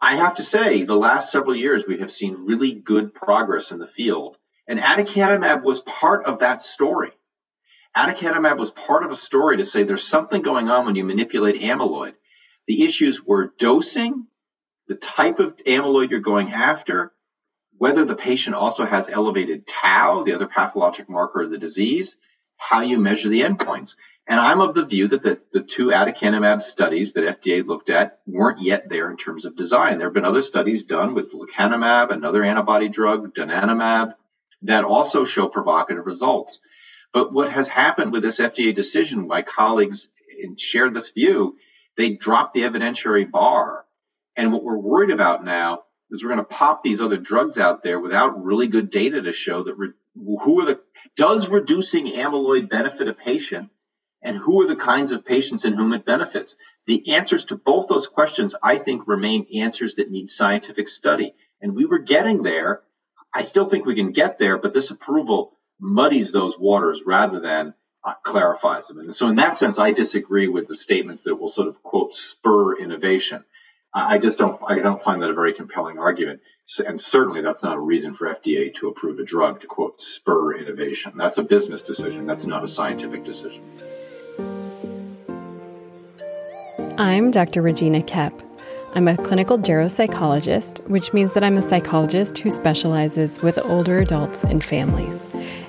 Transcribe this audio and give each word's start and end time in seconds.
I 0.00 0.16
have 0.16 0.36
to 0.36 0.42
say, 0.42 0.84
the 0.84 0.96
last 0.96 1.32
several 1.32 1.56
years, 1.56 1.86
we 1.86 1.98
have 1.98 2.10
seen 2.10 2.46
really 2.46 2.72
good 2.72 3.14
progress 3.14 3.72
in 3.72 3.78
the 3.78 3.86
field. 3.86 4.36
And 4.66 4.78
aducanumab 4.78 5.62
was 5.62 5.80
part 5.80 6.26
of 6.26 6.40
that 6.40 6.62
story. 6.62 7.10
Aducanumab 7.96 8.58
was 8.58 8.70
part 8.70 9.04
of 9.04 9.10
a 9.10 9.16
story 9.16 9.56
to 9.56 9.64
say 9.64 9.82
there's 9.82 10.06
something 10.06 10.42
going 10.42 10.68
on 10.68 10.86
when 10.86 10.94
you 10.94 11.04
manipulate 11.04 11.60
amyloid. 11.62 12.14
The 12.66 12.84
issues 12.84 13.24
were 13.24 13.52
dosing, 13.58 14.26
the 14.86 14.94
type 14.94 15.38
of 15.38 15.56
amyloid 15.58 16.10
you're 16.10 16.20
going 16.20 16.52
after, 16.52 17.12
whether 17.76 18.04
the 18.04 18.14
patient 18.14 18.56
also 18.56 18.84
has 18.84 19.08
elevated 19.08 19.66
tau, 19.66 20.22
the 20.22 20.34
other 20.34 20.46
pathologic 20.46 21.08
marker 21.08 21.42
of 21.42 21.50
the 21.50 21.58
disease, 21.58 22.16
how 22.56 22.82
you 22.82 22.98
measure 22.98 23.28
the 23.28 23.42
endpoints. 23.42 23.96
And 24.28 24.38
I'm 24.38 24.60
of 24.60 24.74
the 24.74 24.84
view 24.84 25.08
that 25.08 25.22
the, 25.22 25.40
the 25.52 25.62
two 25.62 25.88
aducanumab 25.88 26.60
studies 26.60 27.14
that 27.14 27.40
FDA 27.40 27.66
looked 27.66 27.88
at 27.88 28.20
weren't 28.26 28.60
yet 28.60 28.90
there 28.90 29.10
in 29.10 29.16
terms 29.16 29.46
of 29.46 29.56
design. 29.56 29.96
There 29.96 30.06
have 30.06 30.12
been 30.14 30.26
other 30.26 30.42
studies 30.42 30.84
done 30.84 31.14
with 31.14 31.32
lecanemab, 31.32 32.10
another 32.10 32.44
antibody 32.44 32.90
drug, 32.90 33.34
donanemab, 33.34 34.12
that 34.62 34.84
also 34.84 35.24
show 35.24 35.48
provocative 35.48 36.04
results. 36.04 36.60
But 37.14 37.32
what 37.32 37.48
has 37.48 37.68
happened 37.68 38.12
with 38.12 38.22
this 38.22 38.38
FDA 38.38 38.74
decision, 38.74 39.26
my 39.26 39.40
colleagues 39.40 40.10
shared 40.58 40.92
this 40.92 41.10
view, 41.10 41.56
they 41.96 42.10
dropped 42.10 42.52
the 42.52 42.64
evidentiary 42.64 43.28
bar. 43.30 43.86
And 44.36 44.52
what 44.52 44.62
we're 44.62 44.76
worried 44.76 45.10
about 45.10 45.42
now 45.42 45.84
is 46.10 46.22
we're 46.22 46.34
going 46.34 46.38
to 46.38 46.44
pop 46.44 46.82
these 46.82 47.00
other 47.00 47.16
drugs 47.16 47.56
out 47.56 47.82
there 47.82 47.98
without 47.98 48.44
really 48.44 48.66
good 48.66 48.90
data 48.90 49.22
to 49.22 49.32
show 49.32 49.62
that 49.62 49.74
re- 49.74 49.92
who 50.14 50.60
are 50.60 50.66
the 50.66 50.80
does 51.16 51.48
reducing 51.48 52.06
amyloid 52.06 52.68
benefit 52.68 53.08
a 53.08 53.14
patient 53.14 53.70
and 54.22 54.36
who 54.36 54.62
are 54.62 54.66
the 54.66 54.76
kinds 54.76 55.12
of 55.12 55.24
patients 55.24 55.64
in 55.64 55.74
whom 55.74 55.92
it 55.92 56.04
benefits 56.04 56.56
the 56.86 57.14
answers 57.14 57.46
to 57.46 57.56
both 57.56 57.88
those 57.88 58.06
questions 58.06 58.54
i 58.62 58.76
think 58.76 59.06
remain 59.06 59.46
answers 59.54 59.96
that 59.96 60.10
need 60.10 60.30
scientific 60.30 60.88
study 60.88 61.34
and 61.60 61.74
we 61.74 61.84
were 61.84 61.98
getting 61.98 62.42
there 62.42 62.82
i 63.32 63.42
still 63.42 63.66
think 63.66 63.84
we 63.84 63.94
can 63.94 64.12
get 64.12 64.38
there 64.38 64.58
but 64.58 64.72
this 64.72 64.90
approval 64.90 65.52
muddies 65.80 66.32
those 66.32 66.58
waters 66.58 67.02
rather 67.06 67.40
than 67.40 67.74
uh, 68.04 68.14
clarifies 68.22 68.88
them 68.88 68.98
and 68.98 69.14
so 69.14 69.28
in 69.28 69.36
that 69.36 69.56
sense 69.56 69.78
i 69.78 69.92
disagree 69.92 70.48
with 70.48 70.66
the 70.68 70.74
statements 70.74 71.24
that 71.24 71.36
will 71.36 71.48
sort 71.48 71.68
of 71.68 71.82
quote 71.82 72.14
spur 72.14 72.76
innovation 72.76 73.44
I 73.94 74.18
just 74.18 74.38
don't 74.38 74.60
I 74.66 74.78
don't 74.78 75.02
find 75.02 75.22
that 75.22 75.30
a 75.30 75.34
very 75.34 75.54
compelling 75.54 75.98
argument. 75.98 76.40
And 76.86 77.00
certainly 77.00 77.40
that's 77.40 77.62
not 77.62 77.76
a 77.76 77.80
reason 77.80 78.12
for 78.12 78.32
FDA 78.32 78.74
to 78.76 78.88
approve 78.88 79.18
a 79.18 79.24
drug 79.24 79.62
to 79.62 79.66
quote 79.66 80.00
spur 80.00 80.56
innovation. 80.56 81.12
That's 81.16 81.38
a 81.38 81.42
business 81.42 81.80
decision. 81.80 82.26
That's 82.26 82.46
not 82.46 82.62
a 82.62 82.68
scientific 82.68 83.24
decision. 83.24 83.64
I'm 87.00 87.30
Dr. 87.30 87.62
Regina 87.62 88.00
Koepp. 88.00 88.32
I'm 88.96 89.06
a 89.06 89.16
clinical 89.16 89.56
geropsychologist, 89.56 90.84
which 90.88 91.12
means 91.12 91.32
that 91.34 91.44
I'm 91.44 91.56
a 91.56 91.62
psychologist 91.62 92.38
who 92.38 92.50
specializes 92.50 93.40
with 93.40 93.56
older 93.56 94.00
adults 94.00 94.42
and 94.42 94.64
families. 94.64 95.24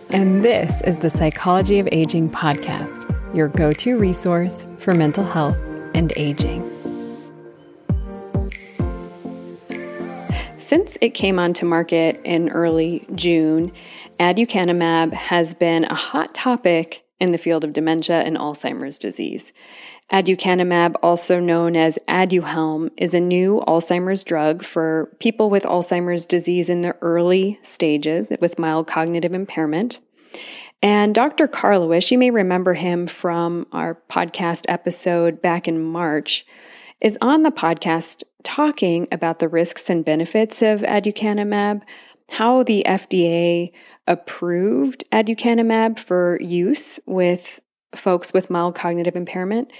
And 0.09 0.44
this 0.44 0.81
is 0.81 0.97
the 0.97 1.11
Psychology 1.11 1.77
of 1.77 1.88
Aging 1.91 2.31
podcast, 2.31 3.05
your 3.36 3.49
go 3.49 3.71
to 3.73 3.95
resource 3.99 4.66
for 4.80 4.95
mental 4.95 5.23
health 5.23 5.55
and 5.94 6.11
aging. 6.16 6.67
Since 10.58 10.97
it 10.99 11.14
came 11.14 11.38
onto 11.38 11.64
market 11.64 12.19
in 12.25 12.49
early 12.49 13.05
June, 13.14 13.71
aducanumab 14.19 15.14
has 15.14 15.53
been 15.53 15.83
a 15.83 15.95
hot 15.95 16.33
topic 16.33 17.03
in 17.19 17.33
the 17.33 17.38
field 17.38 17.64
of 17.64 17.73
dementia 17.73 18.21
and 18.21 18.36
Alzheimer's 18.36 18.97
disease. 18.97 19.52
Aducanumab, 20.11 20.95
also 21.03 21.39
known 21.39 21.75
as 21.75 21.99
Aduhelm, 22.07 22.89
is 22.97 23.13
a 23.13 23.19
new 23.19 23.61
Alzheimer's 23.67 24.23
drug 24.23 24.63
for 24.63 25.15
people 25.19 25.49
with 25.52 25.63
Alzheimer's 25.63 26.25
disease 26.25 26.67
in 26.67 26.81
the 26.81 26.95
early 27.02 27.59
stages 27.61 28.31
with 28.41 28.57
mild 28.57 28.87
cognitive 28.87 29.33
impairment. 29.33 29.99
And 30.81 31.13
Dr. 31.13 31.47
Karlawish, 31.47 32.09
you 32.09 32.17
may 32.17 32.31
remember 32.31 32.73
him 32.73 33.05
from 33.05 33.67
our 33.71 34.02
podcast 34.09 34.65
episode 34.67 35.42
back 35.42 35.67
in 35.67 35.83
March, 35.83 36.45
is 37.02 37.17
on 37.21 37.43
the 37.43 37.52
podcast 37.52 38.23
talking 38.43 39.08
about 39.11 39.39
the 39.39 39.48
risks 39.48 39.89
and 39.89 40.03
benefits 40.03 40.61
of 40.61 40.81
aducanumab, 40.81 41.81
how 42.30 42.64
the 42.64 42.83
FDA 42.87 43.71
approved 44.08 45.03
aducanumab 45.11 45.99
for 45.99 46.39
use 46.42 46.99
with 47.05 47.59
folks 47.95 48.33
with 48.33 48.50
mild 48.50 48.76
cognitive 48.76 49.16
impairment, 49.16 49.72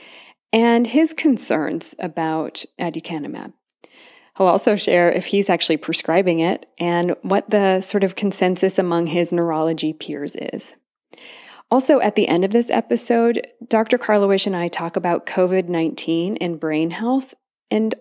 and 0.52 0.88
his 0.88 1.14
concerns 1.14 1.96
about 2.00 2.66
aducanumab. 2.80 3.53
He'll 4.38 4.47
also 4.47 4.75
share 4.75 5.12
if 5.12 5.28
he's 5.28 5.50
actually 5.50 5.78
prescribing 5.78 6.40
it 6.40 6.66
and 6.80 7.16
what 7.24 7.50
the 7.50 7.81
sort 7.81 8.03
of 8.03 8.16
consensus 8.16 8.80
among 8.80 9.08
his 9.08 9.34
neurology 9.34 9.92
peers 9.92 10.36
is. 10.36 10.74
Also, 11.69 12.00
at 12.00 12.16
the 12.16 12.28
end 12.28 12.44
of 12.44 12.52
this 12.52 12.69
episode, 12.69 13.46
Dr. 13.68 13.98
Karlawish 13.98 14.48
and 14.48 14.56
I 14.56 14.69
talk 14.69 14.96
about 14.96 15.25
COVID 15.25 15.68
19 15.68 16.38
and 16.38 16.59
brain 16.59 16.92
health 16.92 17.34
and 17.69 17.94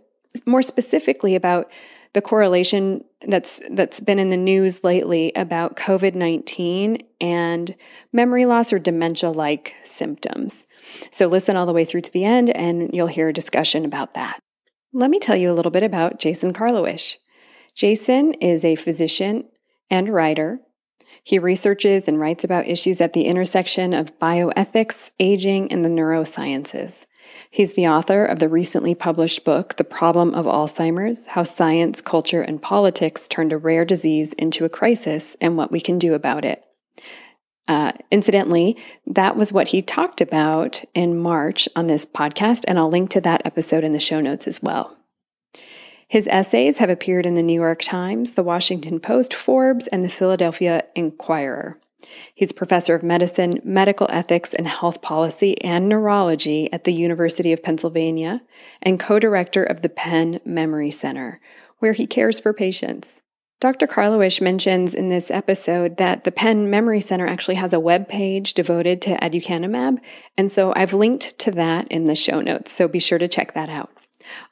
more 0.47 0.63
specifically 0.63 1.35
about 1.35 1.71
the 2.19 2.23
correlation 2.23 3.05
that's 3.29 3.61
that's 3.71 4.01
been 4.01 4.19
in 4.19 4.31
the 4.31 4.37
news 4.37 4.83
lately 4.83 5.31
about 5.37 5.77
COVID-19 5.77 7.05
and 7.21 7.77
memory 8.13 8.45
loss 8.45 8.73
or 8.73 8.81
dementia-like 8.81 9.75
symptoms. 9.85 10.67
So 11.13 11.29
listen 11.29 11.57
all 11.57 11.65
the 11.65 11.73
way 11.73 11.85
through 11.85 12.01
to 12.01 12.13
the 12.13 12.25
end 12.25 12.51
and 12.51 12.93
you'll 12.93 13.07
hear 13.07 13.29
a 13.29 13.33
discussion 13.33 13.85
about 13.85 14.15
that. 14.15 14.41
Let 14.93 15.11
me 15.11 15.21
tell 15.21 15.37
you 15.37 15.49
a 15.49 15.55
little 15.55 15.71
bit 15.71 15.85
about 15.85 16.19
Jason 16.19 16.53
Karlawish. 16.53 17.19
Jason 17.77 18.35
is 18.35 18.65
a 18.65 18.75
physician 18.75 19.45
and 19.89 20.09
writer. 20.09 20.59
He 21.23 21.39
researches 21.39 22.09
and 22.09 22.19
writes 22.19 22.43
about 22.43 22.67
issues 22.67 23.01
at 23.01 23.13
the 23.13 23.27
intersection 23.27 23.95
of 23.95 24.19
bioethics, 24.19 25.11
aging, 25.21 25.71
and 25.71 25.85
the 25.85 25.89
neurosciences. 25.89 27.07
He's 27.51 27.73
the 27.73 27.89
author 27.89 28.25
of 28.25 28.39
the 28.39 28.49
recently 28.49 28.95
published 28.95 29.45
book, 29.45 29.77
The 29.77 29.85
Problem 29.85 30.35
of 30.35 30.47
Alzheimer's 30.47 31.27
How 31.27 31.43
Science, 31.43 32.01
Culture, 32.01 32.43
and 32.43 32.61
Politics 32.61 33.27
Turned 33.29 33.53
a 33.53 33.59
Rare 33.59 33.85
Disease 33.85 34.33
into 34.35 34.65
a 34.65 34.69
Crisis 34.69 35.37
and 35.41 35.57
What 35.57 35.73
We 35.73 35.81
Can 35.81 35.99
Do 35.99 36.15
About 36.15 36.45
It. 36.45 36.65
Uh, 37.67 37.93
incidentally, 38.11 38.77
that 39.07 39.37
was 39.37 39.53
what 39.53 39.69
he 39.69 39.83
talked 39.83 40.21
about 40.21 40.83
in 40.95 41.19
March 41.19 41.69
on 41.77 41.87
this 41.87 42.07
podcast, 42.07 42.65
and 42.67 42.79
I'll 42.79 42.89
link 42.89 43.11
to 43.11 43.21
that 43.21 43.43
episode 43.45 43.85
in 43.85 43.93
the 43.93 44.01
show 44.01 44.21
notes 44.21 44.47
as 44.47 44.63
well. 44.63 44.97
His 46.09 46.27
essays 46.31 46.79
have 46.79 46.89
appeared 46.89 47.27
in 47.27 47.35
the 47.35 47.43
New 47.43 47.61
York 47.61 47.83
Times, 47.83 48.35
the 48.35 48.43
Washington 48.43 48.99
Post, 48.99 49.35
Forbes, 49.35 49.87
and 49.89 50.03
the 50.03 50.09
Philadelphia 50.09 50.85
Inquirer. 50.95 51.79
He's 52.35 52.53
professor 52.53 52.95
of 52.95 53.03
medicine, 53.03 53.61
medical 53.65 54.07
ethics, 54.11 54.55
and 54.55 54.69
health 54.69 55.03
policy 55.03 55.61
and 55.63 55.89
neurology 55.89 56.73
at 56.73 56.85
the 56.85 56.93
University 56.93 57.53
of 57.53 57.63
Pennsylvania 57.63 58.43
and 58.81 59.01
co 59.01 59.19
director 59.19 59.65
of 59.65 59.83
the 59.83 59.89
Penn 59.89 60.41
Memory 60.45 60.91
Center, 60.91 61.41
where 61.79 61.93
he 61.93 62.07
cares 62.07 62.41
for 62.41 62.53
patients. 62.53 63.21
Dr. 63.61 63.89
Karlawish 63.89 64.41
mentions 64.41 64.95
in 64.95 65.09
this 65.09 65.33
episode 65.33 65.97
that 65.97 66.23
the 66.23 66.31
Penn 66.31 66.71
Memory 66.71 67.01
Center 67.01 67.27
actually 67.27 67.57
has 67.57 67.73
a 67.73 67.81
web 67.81 68.09
page 68.09 68.55
devoted 68.55 69.03
to 69.03 69.17
aducanumab, 69.17 69.99
and 70.37 70.53
so 70.53 70.73
I've 70.77 70.93
linked 70.93 71.37
to 71.41 71.51
that 71.53 71.89
in 71.89 72.05
the 72.05 72.15
show 72.15 72.41
notes, 72.41 72.71
so 72.71 72.87
be 72.87 73.01
sure 73.01 73.19
to 73.19 73.27
check 73.27 73.55
that 73.55 73.69
out. 73.69 73.91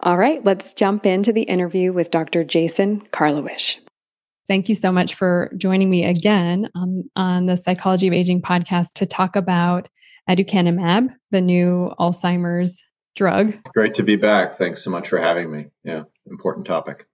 All 0.01 0.19
right, 0.19 0.45
let's 0.45 0.73
jump 0.73 1.07
into 1.07 1.33
the 1.33 1.43
interview 1.43 1.93
with 1.93 2.11
Dr. 2.11 2.43
Jason 2.43 3.03
Karlawish. 3.13 3.77
Thank 4.49 4.69
you 4.69 4.75
so 4.75 4.93
much 4.93 5.15
for 5.15 5.51
joining 5.57 5.91
me 5.91 6.05
again 6.05 6.69
on, 6.75 7.11
on 7.17 7.47
the 7.47 7.57
Psychology 7.57 8.07
of 8.07 8.13
Aging 8.13 8.43
podcast 8.43 8.93
to 8.95 9.07
talk 9.07 9.35
about 9.35 9.89
aducanumab, 10.29 11.09
the 11.31 11.41
new 11.41 11.93
Alzheimer's 11.99 12.83
drug. 13.17 13.55
Great 13.75 13.95
to 13.95 14.03
be 14.03 14.17
back. 14.17 14.57
Thanks 14.57 14.85
so 14.85 14.91
much 14.91 15.09
for 15.09 15.19
having 15.19 15.51
me. 15.51 15.67
Yeah, 15.83 16.05
important 16.31 16.67
topic. 16.67 17.07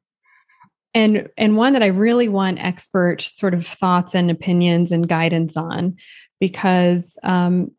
And 0.94 1.30
and 1.38 1.56
one 1.56 1.72
that 1.72 1.82
I 1.82 1.86
really 1.86 2.28
want 2.28 2.58
expert 2.58 3.22
sort 3.22 3.54
of 3.54 3.66
thoughts 3.66 4.14
and 4.14 4.30
opinions 4.30 4.92
and 4.92 5.08
guidance 5.08 5.56
on, 5.56 5.96
because 6.38 7.16
um, 7.22 7.70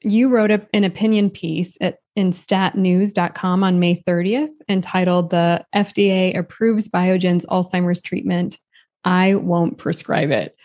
you 0.00 0.30
wrote 0.30 0.50
a, 0.50 0.66
an 0.72 0.84
opinion 0.84 1.28
piece 1.28 1.76
at 1.82 1.98
in 2.18 2.32
statnews.com 2.32 3.62
on 3.62 3.78
May 3.78 4.02
30th 4.02 4.50
entitled 4.68 5.30
The 5.30 5.64
FDA 5.72 6.36
Approves 6.36 6.88
Biogen's 6.88 7.46
Alzheimer's 7.46 8.00
Treatment. 8.00 8.58
I 9.04 9.36
won't 9.36 9.78
prescribe 9.78 10.32
it. 10.32 10.56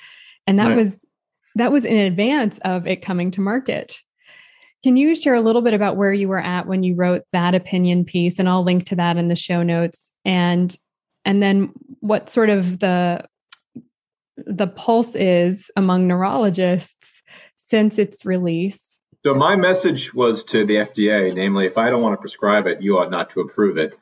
And 0.47 0.57
that 0.57 0.69
right. 0.69 0.77
was 0.77 0.95
that 1.53 1.71
was 1.71 1.85
in 1.85 1.95
advance 1.95 2.57
of 2.65 2.87
it 2.87 3.03
coming 3.03 3.29
to 3.31 3.41
market. 3.41 3.99
Can 4.81 4.97
you 4.97 5.15
share 5.15 5.35
a 5.35 5.41
little 5.41 5.61
bit 5.61 5.75
about 5.75 5.95
where 5.95 6.11
you 6.11 6.27
were 6.27 6.41
at 6.41 6.65
when 6.65 6.81
you 6.81 6.95
wrote 6.95 7.21
that 7.33 7.53
opinion 7.53 8.03
piece 8.03 8.39
and 8.39 8.49
I'll 8.49 8.63
link 8.63 8.87
to 8.87 8.95
that 8.95 9.17
in 9.17 9.27
the 9.27 9.35
show 9.35 9.61
notes 9.61 10.09
and 10.25 10.75
and 11.23 11.43
then 11.43 11.71
what 11.99 12.31
sort 12.31 12.49
of 12.49 12.79
the 12.79 13.25
the 14.37 14.67
pulse 14.67 15.13
is 15.13 15.69
among 15.77 16.07
neurologists 16.07 17.21
since 17.69 17.99
its 17.99 18.25
release 18.25 18.92
so 19.25 19.33
my 19.33 19.55
message 19.55 20.13
was 20.13 20.43
to 20.45 20.65
the 20.65 20.75
FDA, 20.75 21.33
namely, 21.33 21.65
if 21.65 21.77
I 21.77 21.89
don't 21.89 22.01
want 22.01 22.13
to 22.13 22.21
prescribe 22.21 22.67
it, 22.67 22.81
you 22.81 22.97
ought 22.97 23.11
not 23.11 23.31
to 23.31 23.41
approve 23.41 23.77
it. 23.77 23.97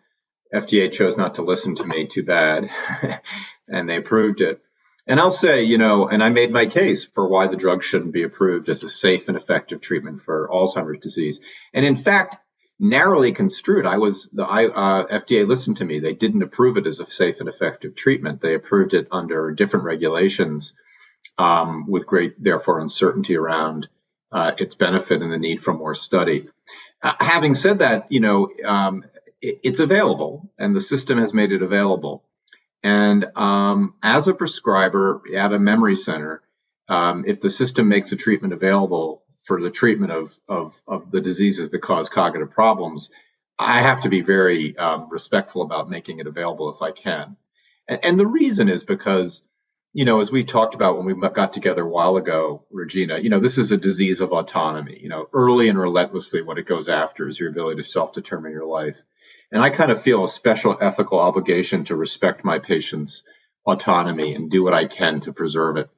FDA 0.53 0.91
chose 0.91 1.15
not 1.15 1.35
to 1.35 1.44
listen 1.44 1.75
to 1.75 1.85
me. 1.85 2.07
Too 2.07 2.23
bad, 2.23 2.69
and 3.68 3.88
they 3.88 3.97
approved 3.97 4.41
it. 4.41 4.62
And 5.07 5.19
I'll 5.19 5.31
say, 5.31 5.63
you 5.63 5.77
know, 5.77 6.07
and 6.07 6.23
I 6.23 6.29
made 6.29 6.51
my 6.51 6.65
case 6.65 7.06
for 7.06 7.27
why 7.27 7.47
the 7.47 7.56
drug 7.56 7.83
shouldn't 7.83 8.13
be 8.13 8.23
approved 8.23 8.69
as 8.69 8.83
a 8.83 8.89
safe 8.89 9.27
and 9.27 9.38
effective 9.38 9.81
treatment 9.81 10.21
for 10.21 10.50
Alzheimer's 10.51 11.01
disease. 11.01 11.39
And 11.74 11.85
in 11.85 11.95
fact, 11.95 12.38
narrowly 12.79 13.31
construed, 13.31 13.85
I 13.85 13.97
was 13.97 14.29
the 14.31 14.44
I, 14.44 14.65
uh, 14.65 15.07
FDA 15.07 15.45
listened 15.45 15.77
to 15.77 15.85
me. 15.85 16.00
They 16.00 16.13
didn't 16.13 16.44
approve 16.44 16.77
it 16.77 16.88
as 16.88 17.00
a 17.00 17.06
safe 17.06 17.39
and 17.39 17.47
effective 17.47 17.95
treatment. 17.95 18.41
They 18.41 18.56
approved 18.56 18.94
it 18.94 19.07
under 19.12 19.51
different 19.51 19.85
regulations 19.85 20.74
um, 21.38 21.85
with 21.88 22.07
great, 22.07 22.41
therefore, 22.41 22.79
uncertainty 22.79 23.35
around 23.35 23.88
uh, 24.31 24.51
its 24.57 24.75
benefit 24.75 25.22
and 25.22 25.31
the 25.31 25.38
need 25.38 25.62
for 25.62 25.74
more 25.74 25.95
study. 25.95 26.50
Uh, 27.01 27.13
having 27.19 27.54
said 27.54 27.80
that, 27.80 28.12
you 28.12 28.19
know, 28.19 28.50
um, 28.66 29.04
it, 29.42 29.60
it's 29.63 29.80
available, 29.80 30.50
and 30.57 30.75
the 30.75 30.80
system 30.80 31.18
has 31.18 31.33
made 31.33 31.51
it 31.51 31.62
available. 31.62 32.24
And 32.83 33.25
um, 33.36 33.95
as 34.01 34.28
a 34.28 34.33
prescriber 34.33 35.22
at 35.36 35.54
a 35.54 35.60
memory 35.60 35.95
center, 35.95 36.42
um, 36.88 37.25
if 37.28 37.42
the 37.42 37.50
system 37.50 37.88
makes 37.88 38.12
a 38.12 38.16
treatment 38.16 38.54
available 38.54 39.24
for 39.38 39.62
the 39.62 39.69
treatment 39.69 40.12
of, 40.12 40.38
of, 40.48 40.80
of, 40.88 41.12
the 41.12 41.22
diseases 41.22 41.69
that 41.69 41.80
cause 41.80 42.10
cognitive 42.10 42.51
problems, 42.51 43.10
I 43.57 43.81
have 43.81 44.01
to 44.01 44.10
be 44.10 44.22
very 44.22 44.77
um, 44.77 45.07
respectful 45.10 45.62
about 45.62 45.89
making 45.89 46.19
it 46.19 46.27
available 46.27 46.74
if 46.74 46.81
I 46.81 46.92
can. 46.92 47.38
And, 47.88 48.04
and, 48.04 48.19
the 48.19 48.27
reason 48.27 48.69
is 48.69 48.84
because, 48.84 49.44
you 49.93 50.05
know, 50.05 50.21
as 50.21 50.31
we 50.31 50.43
talked 50.43 50.73
about 50.73 50.97
when 50.97 51.05
we 51.05 51.29
got 51.29 51.53
together 51.53 51.83
a 51.83 51.89
while 51.89 52.15
ago, 52.15 52.65
Regina, 52.71 53.19
you 53.19 53.29
know, 53.29 53.41
this 53.41 53.57
is 53.57 53.71
a 53.71 53.77
disease 53.77 54.21
of 54.21 54.31
autonomy. 54.31 54.97
You 55.01 55.09
know, 55.09 55.27
early 55.33 55.67
and 55.67 55.77
relentlessly, 55.77 56.41
what 56.41 56.57
it 56.57 56.65
goes 56.65 56.88
after 56.88 57.27
is 57.27 57.39
your 57.39 57.49
ability 57.49 57.81
to 57.81 57.88
self 57.88 58.13
determine 58.13 58.53
your 58.53 58.65
life. 58.65 59.01
And 59.51 59.61
I 59.61 59.69
kind 59.69 59.91
of 59.91 60.01
feel 60.01 60.23
a 60.23 60.29
special 60.29 60.77
ethical 60.79 61.19
obligation 61.19 61.83
to 61.85 61.95
respect 61.95 62.45
my 62.45 62.59
patient's 62.59 63.23
autonomy 63.65 64.33
and 64.33 64.49
do 64.49 64.63
what 64.63 64.73
I 64.73 64.85
can 64.85 65.19
to 65.21 65.33
preserve 65.33 65.75
it. 65.75 65.89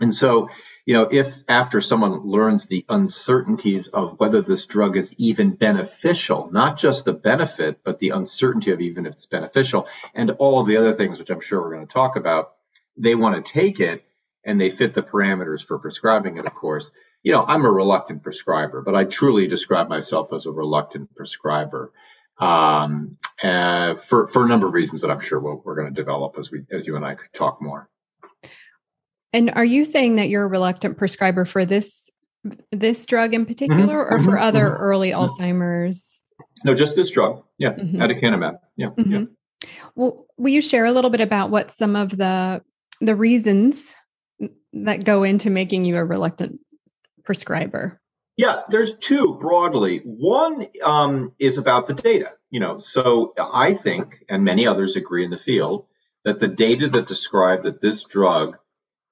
And 0.00 0.14
so, 0.14 0.48
you 0.86 0.94
know, 0.94 1.02
if 1.02 1.42
after 1.46 1.82
someone 1.82 2.20
learns 2.20 2.66
the 2.66 2.86
uncertainties 2.88 3.88
of 3.88 4.18
whether 4.18 4.40
this 4.40 4.64
drug 4.64 4.96
is 4.96 5.14
even 5.18 5.56
beneficial, 5.56 6.48
not 6.50 6.78
just 6.78 7.04
the 7.04 7.12
benefit, 7.12 7.80
but 7.84 7.98
the 7.98 8.10
uncertainty 8.10 8.70
of 8.70 8.80
even 8.80 9.04
if 9.04 9.12
it's 9.12 9.26
beneficial, 9.26 9.88
and 10.14 10.30
all 10.32 10.60
of 10.60 10.66
the 10.66 10.78
other 10.78 10.94
things 10.94 11.18
which 11.18 11.30
I'm 11.30 11.40
sure 11.40 11.60
we're 11.60 11.74
going 11.74 11.86
to 11.86 11.92
talk 11.92 12.16
about, 12.16 12.55
they 12.96 13.14
want 13.14 13.44
to 13.44 13.52
take 13.52 13.80
it 13.80 14.04
and 14.44 14.60
they 14.60 14.70
fit 14.70 14.94
the 14.94 15.02
parameters 15.02 15.64
for 15.64 15.78
prescribing 15.78 16.36
it, 16.36 16.46
of 16.46 16.54
course. 16.54 16.90
You 17.22 17.32
know, 17.32 17.44
I'm 17.44 17.64
a 17.64 17.70
reluctant 17.70 18.22
prescriber, 18.22 18.82
but 18.82 18.94
I 18.94 19.04
truly 19.04 19.48
describe 19.48 19.88
myself 19.88 20.32
as 20.32 20.46
a 20.46 20.52
reluctant 20.52 21.14
prescriber 21.14 21.92
um, 22.38 23.18
uh, 23.42 23.94
for 23.94 24.28
for 24.28 24.44
a 24.44 24.48
number 24.48 24.66
of 24.66 24.74
reasons 24.74 25.00
that 25.00 25.10
I'm 25.10 25.20
sure 25.20 25.40
we 25.40 25.50
we 25.50 25.72
are 25.72 25.74
going 25.74 25.92
to 25.92 25.94
develop 25.94 26.36
as 26.38 26.50
we 26.50 26.64
as 26.70 26.86
you 26.86 26.96
and 26.96 27.04
I 27.04 27.14
could 27.14 27.32
talk 27.32 27.60
more. 27.60 27.88
And 29.32 29.50
are 29.50 29.64
you 29.64 29.84
saying 29.84 30.16
that 30.16 30.28
you're 30.28 30.44
a 30.44 30.48
reluctant 30.48 30.96
prescriber 30.96 31.44
for 31.44 31.64
this 31.64 32.10
this 32.70 33.04
drug 33.06 33.34
in 33.34 33.46
particular, 33.46 34.04
mm-hmm, 34.04 34.14
or 34.14 34.22
for 34.22 34.32
mm-hmm, 34.32 34.42
other 34.42 34.64
mm-hmm, 34.64 34.82
early 34.82 35.10
Alzheimer's? 35.10 36.22
No, 36.64 36.74
just 36.74 36.96
this 36.96 37.10
drug. 37.10 37.42
Yeah, 37.58 37.72
mm-hmm. 37.72 38.00
aducanumab. 38.00 38.58
Yeah, 38.76 38.90
yeah. 38.96 39.04
Mm-hmm. 39.04 39.24
Well, 39.94 40.26
will 40.36 40.50
you 40.50 40.62
share 40.62 40.84
a 40.84 40.92
little 40.92 41.10
bit 41.10 41.20
about 41.20 41.50
what 41.50 41.70
some 41.70 41.96
of 41.96 42.16
the 42.16 42.62
the 43.00 43.16
reasons 43.16 43.94
that 44.72 45.04
go 45.04 45.22
into 45.22 45.50
making 45.50 45.84
you 45.84 45.96
a 45.96 46.04
reluctant 46.04 46.60
prescriber? 47.24 48.00
Yeah, 48.36 48.62
there's 48.68 48.96
two 48.96 49.38
broadly. 49.40 50.02
One 50.04 50.66
um, 50.82 51.32
is 51.38 51.58
about 51.58 51.86
the 51.86 51.94
data. 51.94 52.32
You 52.50 52.60
know, 52.60 52.78
so 52.78 53.32
I 53.38 53.74
think, 53.74 54.24
and 54.28 54.44
many 54.44 54.66
others 54.66 54.96
agree 54.96 55.24
in 55.24 55.30
the 55.30 55.38
field, 55.38 55.86
that 56.24 56.40
the 56.40 56.48
data 56.48 56.88
that 56.88 57.08
describe 57.08 57.64
that 57.64 57.80
this 57.80 58.04
drug 58.04 58.58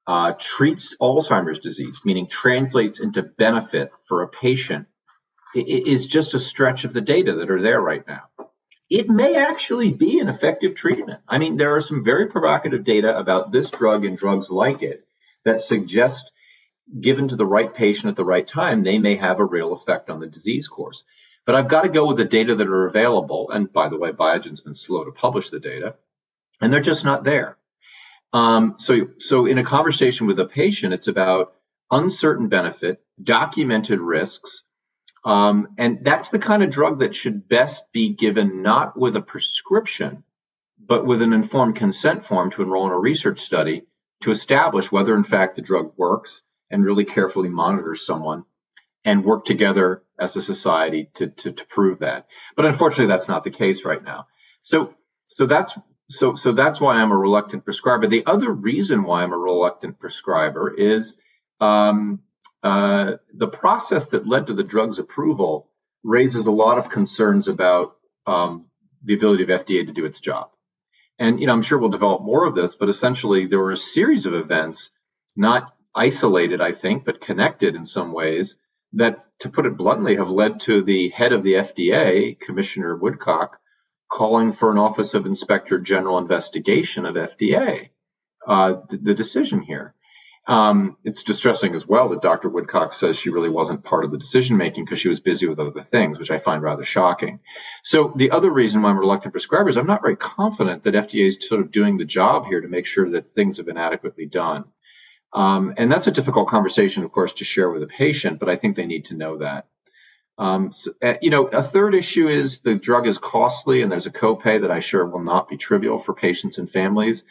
uh, 0.06 0.32
treats 0.38 0.96
Alzheimer's 1.00 1.58
disease, 1.58 2.02
meaning 2.04 2.28
translates 2.28 3.00
into 3.00 3.22
benefit 3.22 3.90
for 4.04 4.22
a 4.22 4.28
patient, 4.28 4.86
is 5.54 6.06
just 6.06 6.34
a 6.34 6.38
stretch 6.38 6.84
of 6.84 6.92
the 6.92 7.00
data 7.00 7.36
that 7.36 7.50
are 7.50 7.62
there 7.62 7.81
right 7.81 8.06
now. 8.06 8.25
It 8.90 9.08
may 9.08 9.36
actually 9.36 9.92
be 9.92 10.20
an 10.20 10.28
effective 10.28 10.75
treatment. 10.75 11.20
I 11.26 11.38
mean, 11.38 11.56
there 11.56 11.75
are 11.76 11.81
some 11.81 12.04
very 12.04 12.26
provocative 12.26 12.84
data 12.84 13.16
about 13.16 13.50
this 13.50 13.70
drug 13.70 14.04
and 14.04 14.16
drugs 14.16 14.50
like 14.50 14.82
it 14.82 15.06
that 15.44 15.60
suggest 15.60 16.31
given 17.00 17.28
to 17.28 17.36
the 17.36 17.46
right 17.46 17.72
patient 17.72 18.10
at 18.10 18.16
the 18.16 18.25
right 18.25 18.46
time, 18.46 18.82
they 18.82 18.98
may 18.98 19.16
have 19.16 19.40
a 19.40 19.44
real 19.44 19.72
effect 19.72 20.10
on 20.10 20.20
the 20.20 20.26
disease 20.26 20.69
course. 20.69 21.04
But 21.46 21.54
I've 21.54 21.69
got 21.69 21.82
to 21.82 21.88
go 21.88 22.06
with 22.06 22.16
the 22.16 22.25
data 22.25 22.54
that 22.54 22.69
are 22.69 22.86
available. 22.86 23.50
And 23.50 23.72
by 23.72 23.88
the 23.88 23.98
way, 23.98 24.12
Biogen's 24.12 24.60
been 24.60 24.75
slow 24.75 25.04
to 25.04 25.12
publish 25.12 25.50
the 25.50 25.60
data, 25.60 25.96
and 26.60 26.72
they're 26.72 26.81
just 26.81 27.04
not 27.04 27.25
there. 27.25 27.56
Um, 28.32 28.75
so, 28.78 29.08
so 29.19 29.46
in 29.46 29.58
a 29.58 29.64
conversation 29.64 30.26
with 30.26 30.40
a 30.40 30.46
patient, 30.46 30.94
it's 30.94 31.08
about 31.08 31.54
uncertain 31.90 32.48
benefit, 32.48 33.02
documented 33.22 34.00
risks, 34.00 34.64
um, 35.24 35.68
and 35.78 36.04
that's 36.04 36.28
the 36.28 36.38
kind 36.38 36.62
of 36.62 36.70
drug 36.70 37.00
that 37.00 37.14
should 37.14 37.48
best 37.48 37.90
be 37.92 38.10
given 38.10 38.62
not 38.62 38.98
with 38.98 39.16
a 39.16 39.22
prescription, 39.22 40.24
but 40.78 41.06
with 41.06 41.22
an 41.22 41.32
informed 41.32 41.76
consent 41.76 42.24
form 42.26 42.50
to 42.52 42.62
enroll 42.62 42.86
in 42.86 42.92
a 42.92 42.98
research 42.98 43.40
study 43.40 43.86
to 44.22 44.30
establish 44.30 44.92
whether, 44.92 45.14
in 45.14 45.24
fact, 45.24 45.56
the 45.56 45.62
drug 45.62 45.92
works 45.96 46.42
and 46.70 46.84
really 46.84 47.04
carefully 47.04 47.48
monitor 47.48 47.94
someone 47.94 48.44
and 49.04 49.24
work 49.24 49.44
together 49.44 50.02
as 50.18 50.36
a 50.36 50.42
society 50.42 51.10
to, 51.14 51.28
to, 51.28 51.52
to 51.52 51.66
prove 51.66 52.00
that. 52.00 52.26
But 52.56 52.66
unfortunately, 52.66 53.06
that's 53.06 53.28
not 53.28 53.44
the 53.44 53.50
case 53.50 53.84
right 53.84 54.02
now. 54.02 54.26
So, 54.62 54.94
so 55.26 55.46
that's 55.46 55.76
so 56.10 56.34
so 56.34 56.52
that's 56.52 56.80
why 56.80 56.96
I'm 56.96 57.12
a 57.12 57.16
reluctant 57.16 57.64
prescriber. 57.64 58.06
The 58.06 58.26
other 58.26 58.50
reason 58.50 59.04
why 59.04 59.22
I'm 59.22 59.32
a 59.32 59.38
reluctant 59.38 59.98
prescriber 59.98 60.72
is 60.72 61.16
um, 61.60 62.20
uh, 62.64 63.19
the 63.34 63.46
process 63.46 64.06
that 64.06 64.26
led 64.26 64.46
to 64.46 64.55
the 64.55 64.64
drug's 64.64 64.99
approval 64.99 65.69
raises 66.02 66.46
a 66.46 66.50
lot 66.50 66.78
of 66.78 66.88
concerns 66.88 67.46
about 67.46 67.96
um, 68.26 68.66
the 69.05 69.14
ability 69.14 69.43
of 69.43 69.50
FDA 69.50 69.87
to 69.87 69.93
do 69.93 70.06
its 70.06 70.19
job. 70.19 70.49
And 71.19 71.38
you 71.38 71.46
know, 71.46 71.52
I'm 71.52 71.62
sure 71.62 71.78
we'll 71.78 71.90
develop 71.90 72.22
more 72.22 72.46
of 72.46 72.55
this, 72.55 72.75
but 72.75 72.88
essentially 72.88 73.46
there 73.46 73.58
were 73.58 73.70
a 73.70 73.76
series 73.76 74.25
of 74.25 74.34
events, 74.34 74.90
not 75.37 75.75
isolated, 75.94 76.62
I 76.62 76.72
think, 76.72 77.05
but 77.05 77.20
connected 77.20 77.76
in 77.76 77.84
some 77.84 78.12
ways 78.12 78.56
that, 78.94 79.25
to 79.40 79.50
put 79.50 79.67
it 79.67 79.76
bluntly, 79.76 80.17
have 80.17 80.31
led 80.31 80.60
to 80.60 80.82
the 80.82 81.10
head 81.10 81.32
of 81.34 81.43
the 81.43 81.55
FDA, 81.55 82.40
Commissioner 82.40 82.96
Woodcock, 82.96 83.60
calling 84.10 84.52
for 84.52 84.70
an 84.70 84.78
Office 84.78 85.12
of 85.12 85.26
Inspector 85.26 85.78
General 85.81 86.19
investigation 86.19 87.05
of 87.05 87.17
FDA. 87.17 87.91
Uh, 88.46 88.77
the 88.88 89.15
decision 89.15 89.60
here. 89.60 89.94
Um, 90.46 90.98
it's 91.05 91.22
distressing 91.22 91.74
as 91.74 91.86
well 91.86 92.10
that 92.10 92.20
Dr. 92.20 92.51
Woodcock 92.51 92.93
says 92.93 93.17
she 93.17 93.31
really 93.31 93.48
wasn't 93.48 93.82
part 93.82 94.05
of 94.05 94.10
the 94.10 94.19
decision 94.19 94.58
making 94.58 94.84
because 94.84 94.98
she 94.98 95.08
was 95.08 95.20
busy 95.20 95.46
with 95.46 95.58
other 95.58 95.81
things, 95.81 96.19
which 96.19 96.31
I 96.31 96.39
find 96.39 96.63
rather 96.63 96.84
shocking. 96.84 97.41
So 97.82 98.13
the 98.15 98.31
other 98.31 98.51
reason 98.51 98.82
why 98.82 98.91
I'm 98.91 98.98
reluctant 98.98 99.32
prescriber 99.32 99.70
is 99.70 99.79
I'm 99.79 99.86
not 99.86 100.03
very 100.03 100.17
confident 100.17 100.84
that 100.84 100.94
FDA 100.94 101.27
is 101.27 101.39
sort 101.41 101.63
of 101.63 101.70
doing 101.70 101.96
the 101.96 102.05
job 102.05 102.44
here 102.46 102.60
to 102.60 102.69
make 102.69 102.84
sure 102.84 103.10
that 103.13 103.31
things 103.31 103.56
have 103.56 103.67
been 103.67 103.79
adequately 103.79 104.27
done. 104.27 104.65
Um, 105.32 105.74
and 105.79 105.91
that's 105.91 106.06
a 106.06 106.13
difficult 106.13 106.48
conversation, 106.48 107.05
of 107.05 107.10
course, 107.10 107.32
to 107.34 107.44
share 107.44 107.70
with 107.70 107.82
a 107.82 107.89
patient, 107.89 108.39
but 108.39 108.51
I 108.51 108.56
think 108.56 108.77
they 108.77 108.86
need 108.86 109.06
to 109.06 109.15
know 109.15 109.39
that. 109.39 109.67
Um, 110.36 110.72
so, 110.72 110.93
uh, 111.03 111.15
you 111.22 111.31
know, 111.31 111.46
a 111.46 111.63
third 111.63 111.94
issue 111.94 112.29
is 112.29 112.60
the 112.60 112.74
drug 112.74 113.06
is 113.06 113.19
costly 113.19 113.82
and 113.82 113.91
there's 113.91 114.06
a 114.06 114.10
copay 114.10 114.60
that 114.60 114.70
I 114.70 114.81
sure 114.81 115.06
will 115.06 115.22
not 115.22 115.48
be 115.48 115.56
trivial 115.56 115.98
for 115.98 116.13
patients 116.13 116.58
and 116.58 116.69
families. 116.69 117.24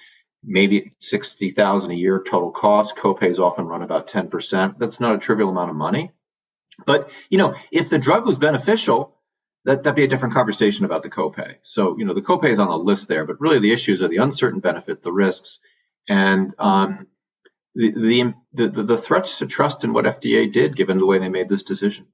Maybe 0.44 0.94
60,000 1.00 1.92
a 1.92 1.96
year 1.96 2.24
total 2.26 2.52
cost. 2.52 2.96
Copays 2.96 3.40
often 3.40 3.66
run 3.66 3.82
about 3.82 4.08
10%. 4.08 4.78
That's 4.78 5.00
not 5.00 5.16
a 5.16 5.20
trivial 5.20 5.50
amount 5.50 5.70
of 5.70 5.76
money. 5.76 6.12
But, 6.86 7.12
you 7.30 7.38
know, 7.38 7.56
if 7.72 7.90
the 7.90 8.00
drug 8.00 8.26
was 8.26 8.38
beneficial, 8.38 9.16
that, 9.66 9.84
that'd 9.84 9.96
be 9.96 10.04
a 10.04 10.08
different 10.08 10.34
conversation 10.34 10.86
about 10.86 11.04
the 11.04 11.10
copay. 11.10 11.56
So, 11.62 11.98
you 11.98 12.06
know, 12.06 12.14
the 12.14 12.22
copay 12.22 12.50
is 12.50 12.60
on 12.60 12.68
the 12.68 12.78
list 12.78 13.08
there, 13.08 13.26
but 13.26 13.40
really 13.40 13.60
the 13.60 13.72
issues 13.72 14.02
are 14.02 14.08
the 14.08 14.18
uncertain 14.18 14.60
benefit, 14.60 15.02
the 15.02 15.12
risks, 15.12 15.62
and 16.10 16.54
um, 16.60 17.08
the, 17.76 18.34
the, 18.54 18.68
the, 18.68 18.84
the 18.84 18.98
threats 18.98 19.40
to 19.40 19.46
trust 19.46 19.84
in 19.84 19.94
what 19.94 20.06
FDA 20.06 20.52
did, 20.52 20.76
given 20.76 20.98
the 20.98 21.06
way 21.06 21.20
they 21.20 21.30
made 21.30 21.50
this 21.50 21.64
decision. 21.64 22.08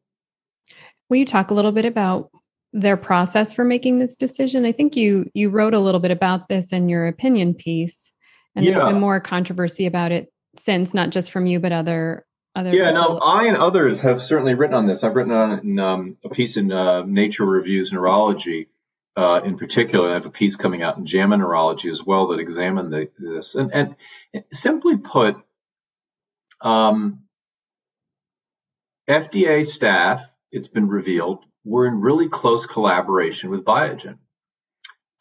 Will 1.10 1.18
you 1.18 1.26
talk 1.26 1.50
a 1.50 1.56
little 1.56 1.72
bit 1.72 1.86
about 1.86 2.30
their 2.72 2.98
process 2.98 3.54
for 3.54 3.64
making 3.64 3.98
this 4.00 4.16
decision? 4.16 4.66
I 4.66 4.72
think 4.72 4.96
you 4.96 5.26
you 5.34 5.50
wrote 5.50 5.74
a 5.74 5.80
little 5.80 6.00
bit 6.00 6.12
about 6.12 6.50
this 6.50 6.72
in 6.72 6.88
your 6.88 7.08
opinion 7.08 7.56
piece, 7.56 8.09
and 8.56 8.66
yeah. 8.66 8.76
there's 8.76 8.92
been 8.92 9.00
more 9.00 9.20
controversy 9.20 9.86
about 9.86 10.12
it 10.12 10.32
since, 10.58 10.94
not 10.94 11.10
just 11.10 11.32
from 11.32 11.46
you 11.46 11.60
but 11.60 11.72
other 11.72 12.26
other. 12.56 12.74
Yeah, 12.74 12.92
no, 12.92 13.20
I 13.20 13.46
and 13.46 13.58
others 13.58 14.02
have 14.02 14.22
certainly 14.22 14.56
written 14.56 14.76
on 14.76 14.86
this. 14.86 15.04
I've 15.04 15.16
written 15.16 15.32
on 15.32 15.60
in, 15.60 15.80
um, 15.80 16.18
a 16.24 16.30
piece 16.30 16.58
in 16.58 16.72
uh, 16.72 17.04
Nature 17.04 17.46
Reviews 17.46 17.92
Neurology. 17.92 18.68
Uh, 19.16 19.42
in 19.44 19.58
particular, 19.58 20.12
I 20.12 20.14
have 20.14 20.26
a 20.26 20.32
piece 20.32 20.56
coming 20.56 20.82
out 20.82 20.98
in 20.98 21.06
JAMA 21.06 21.38
Neurology 21.38 21.90
as 21.90 22.04
well 22.04 22.28
that 22.28 22.40
examined 22.40 22.94
the, 22.94 23.10
this. 23.18 23.56
And, 23.56 23.74
and 23.74 23.96
simply 24.54 24.98
put, 24.98 25.36
um, 26.62 27.24
FDA 29.10 29.66
staff, 29.66 30.26
it's 30.52 30.68
been 30.68 30.88
revealed, 30.88 31.44
were 31.66 31.88
in 31.88 32.00
really 32.00 32.30
close 32.30 32.66
collaboration 32.66 33.50
with 33.50 33.66
Biogen. 33.66 34.20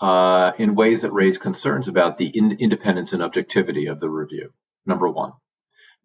Uh, 0.01 0.53
in 0.59 0.75
ways 0.75 1.03
that 1.03 1.13
raise 1.13 1.39
concerns 1.39 1.89
about 1.89 2.19
the 2.19 2.27
in- 2.27 2.59
independence 2.59 3.13
and 3.13 3.23
objectivity 3.23 3.87
of 3.87 4.01
the 4.01 4.09
review. 4.09 4.53
Number 4.87 5.09
one. 5.09 5.33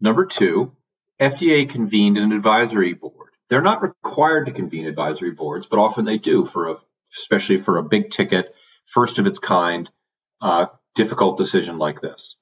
Number 0.00 0.26
two, 0.26 0.72
FDA 1.20 1.68
convened 1.68 2.18
an 2.18 2.32
advisory 2.32 2.92
board. 2.92 3.30
They're 3.48 3.62
not 3.62 3.82
required 3.82 4.46
to 4.46 4.52
convene 4.52 4.86
advisory 4.86 5.30
boards, 5.30 5.66
but 5.66 5.78
often 5.78 6.04
they 6.04 6.18
do 6.18 6.44
for 6.44 6.70
a, 6.70 6.76
especially 7.16 7.58
for 7.58 7.78
a 7.78 7.84
big 7.84 8.10
ticket, 8.10 8.54
first 8.86 9.18
of 9.18 9.26
its 9.26 9.38
kind, 9.38 9.90
uh, 10.40 10.66
difficult 10.94 11.38
decision 11.38 11.78
like 11.78 12.00
this. 12.00 12.36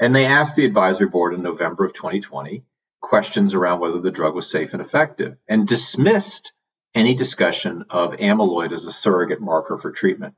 And 0.00 0.14
they 0.14 0.26
asked 0.26 0.56
the 0.56 0.64
advisory 0.64 1.08
board 1.08 1.34
in 1.34 1.42
November 1.42 1.84
of 1.84 1.92
2020 1.92 2.64
questions 3.00 3.54
around 3.54 3.80
whether 3.80 4.00
the 4.00 4.10
drug 4.10 4.34
was 4.34 4.50
safe 4.50 4.72
and 4.72 4.82
effective 4.82 5.36
and 5.48 5.68
dismissed 5.68 6.52
any 6.94 7.14
discussion 7.14 7.84
of 7.90 8.16
amyloid 8.16 8.72
as 8.72 8.84
a 8.84 8.90
surrogate 8.90 9.40
marker 9.40 9.78
for 9.78 9.92
treatment. 9.92 10.34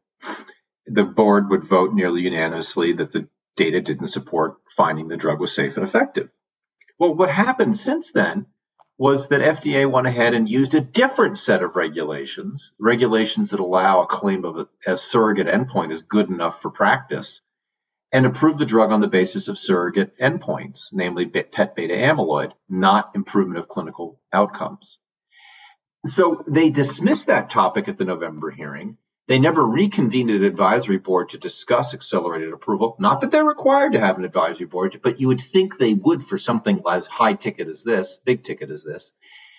The 0.87 1.05
board 1.05 1.51
would 1.51 1.65
vote 1.65 1.93
nearly 1.93 2.23
unanimously 2.23 2.95
that 2.95 3.13
the 3.13 3.29
data 3.57 3.81
didn't 3.81 4.07
support 4.07 4.57
finding 4.69 5.09
the 5.09 5.17
drug 5.17 5.41
was 5.41 5.55
safe 5.55 5.77
and 5.77 5.87
effective. 5.87 6.31
Well, 6.99 7.15
what 7.15 7.31
happened 7.31 7.77
since 7.77 8.13
then 8.13 8.47
was 8.97 9.29
that 9.29 9.41
FDA 9.41 9.89
went 9.89 10.09
ahead 10.09 10.35
and 10.35 10.49
used 10.49 10.75
a 10.75 10.81
different 10.81 11.39
set 11.39 11.63
of 11.63 11.77
regulations, 11.77 12.73
regulations 12.81 13.51
that 13.51 13.61
allow 13.61 14.03
a 14.03 14.07
claim 14.07 14.45
of 14.45 14.69
a, 14.87 14.97
surrogate 14.97 15.47
endpoint 15.47 15.93
is 15.93 16.03
good 16.03 16.29
enough 16.29 16.61
for 16.61 16.71
practice, 16.71 17.41
and 18.11 18.27
approved 18.27 18.59
the 18.59 18.67
drug 18.67 18.91
on 18.91 19.01
the 19.01 19.07
basis 19.07 19.47
of 19.47 19.57
surrogate 19.57 20.19
endpoints, 20.19 20.93
namely 20.93 21.27
PET 21.27 21.77
beta 21.77 21.95
amyloid, 21.95 22.53
not 22.69 23.13
improvement 23.15 23.61
of 23.61 23.69
clinical 23.69 24.19
outcomes. 24.33 24.99
So 26.07 26.43
they 26.49 26.71
dismissed 26.71 27.27
that 27.27 27.51
topic 27.51 27.87
at 27.87 27.99
the 27.99 28.05
November 28.05 28.51
hearing. 28.51 28.97
They 29.29 29.39
never 29.39 29.63
reconvened 29.63 30.31
an 30.31 30.43
advisory 30.43 30.97
board 30.97 31.29
to 31.29 31.39
discuss 31.39 31.93
accelerated 31.93 32.55
approval. 32.55 32.97
Not 32.99 33.21
that 33.21 33.31
they're 33.31 33.45
required 33.45 33.93
to 33.93 34.01
have 34.01 34.17
an 34.17 34.25
advisory 34.25 34.65
board, 34.65 35.01
but 35.03 35.21
you 35.21 35.29
would 35.29 35.43
think 35.43 35.77
they 35.77 35.93
would 35.93 36.25
for 36.25 36.39
something 36.39 36.81
as 36.89 37.07
high 37.07 37.35
ticket 37.35 37.69
as 37.69 37.85
this, 37.85 38.21
big 38.25 38.43
ticket 38.43 38.71
as 38.71 38.83
this. 38.83 39.13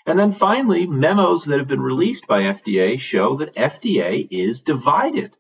And 0.08 0.18
then 0.18 0.32
finally, 0.32 0.88
memos 0.88 1.46
that 1.46 1.60
have 1.60 1.68
been 1.68 1.84
released 1.84 2.26
by 2.26 2.42
FDA 2.42 3.00
show 3.00 3.38
that 3.38 3.54
FDA 3.54 4.28
is 4.32 4.62
divided. 4.62 5.36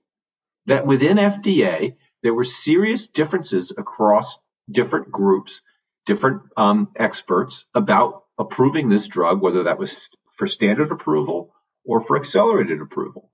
That 0.68 0.86
within 0.86 1.18
FDA, 1.18 1.96
there 2.22 2.36
were 2.36 2.44
serious 2.44 3.08
differences 3.08 3.72
across 3.76 4.38
different 4.70 5.12
groups, 5.12 5.64
different 6.06 6.44
um, 6.56 6.90
experts 6.96 7.66
about 7.74 8.26
approving 8.38 8.90
this 8.90 9.08
drug, 9.08 9.42
whether 9.42 9.64
that 9.64 9.80
was 9.80 10.10
for 10.34 10.46
standard 10.46 10.92
approval 10.92 11.56
or 11.84 12.00
for 12.00 12.16
accelerated 12.16 12.80
approval. 12.80 13.32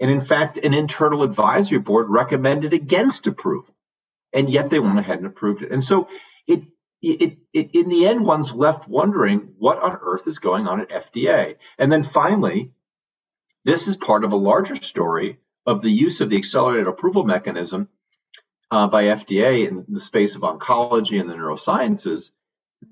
And 0.00 0.10
in 0.10 0.20
fact, 0.20 0.58
an 0.58 0.74
internal 0.74 1.22
advisory 1.22 1.78
board 1.78 2.06
recommended 2.08 2.72
against 2.72 3.26
approval. 3.26 3.74
And 4.32 4.48
yet 4.48 4.70
they 4.70 4.78
went 4.78 4.98
ahead 4.98 5.18
and 5.18 5.26
approved 5.26 5.62
it. 5.62 5.72
And 5.72 5.82
so 5.82 6.08
it, 6.46 6.62
it, 7.02 7.38
it, 7.52 7.70
in 7.74 7.88
the 7.88 8.06
end, 8.06 8.24
one's 8.24 8.52
left 8.52 8.88
wondering 8.88 9.54
what 9.58 9.82
on 9.82 9.98
earth 10.02 10.26
is 10.28 10.38
going 10.38 10.68
on 10.68 10.80
at 10.80 10.90
FDA. 10.90 11.56
And 11.78 11.90
then 11.90 12.02
finally, 12.02 12.72
this 13.64 13.88
is 13.88 13.96
part 13.96 14.24
of 14.24 14.32
a 14.32 14.36
larger 14.36 14.76
story 14.76 15.38
of 15.66 15.82
the 15.82 15.90
use 15.90 16.20
of 16.20 16.30
the 16.30 16.36
accelerated 16.36 16.86
approval 16.86 17.24
mechanism 17.24 17.88
uh, 18.70 18.86
by 18.86 19.04
FDA 19.04 19.68
in 19.68 19.84
the 19.88 20.00
space 20.00 20.36
of 20.36 20.42
oncology 20.42 21.20
and 21.20 21.28
the 21.28 21.34
neurosciences 21.34 22.30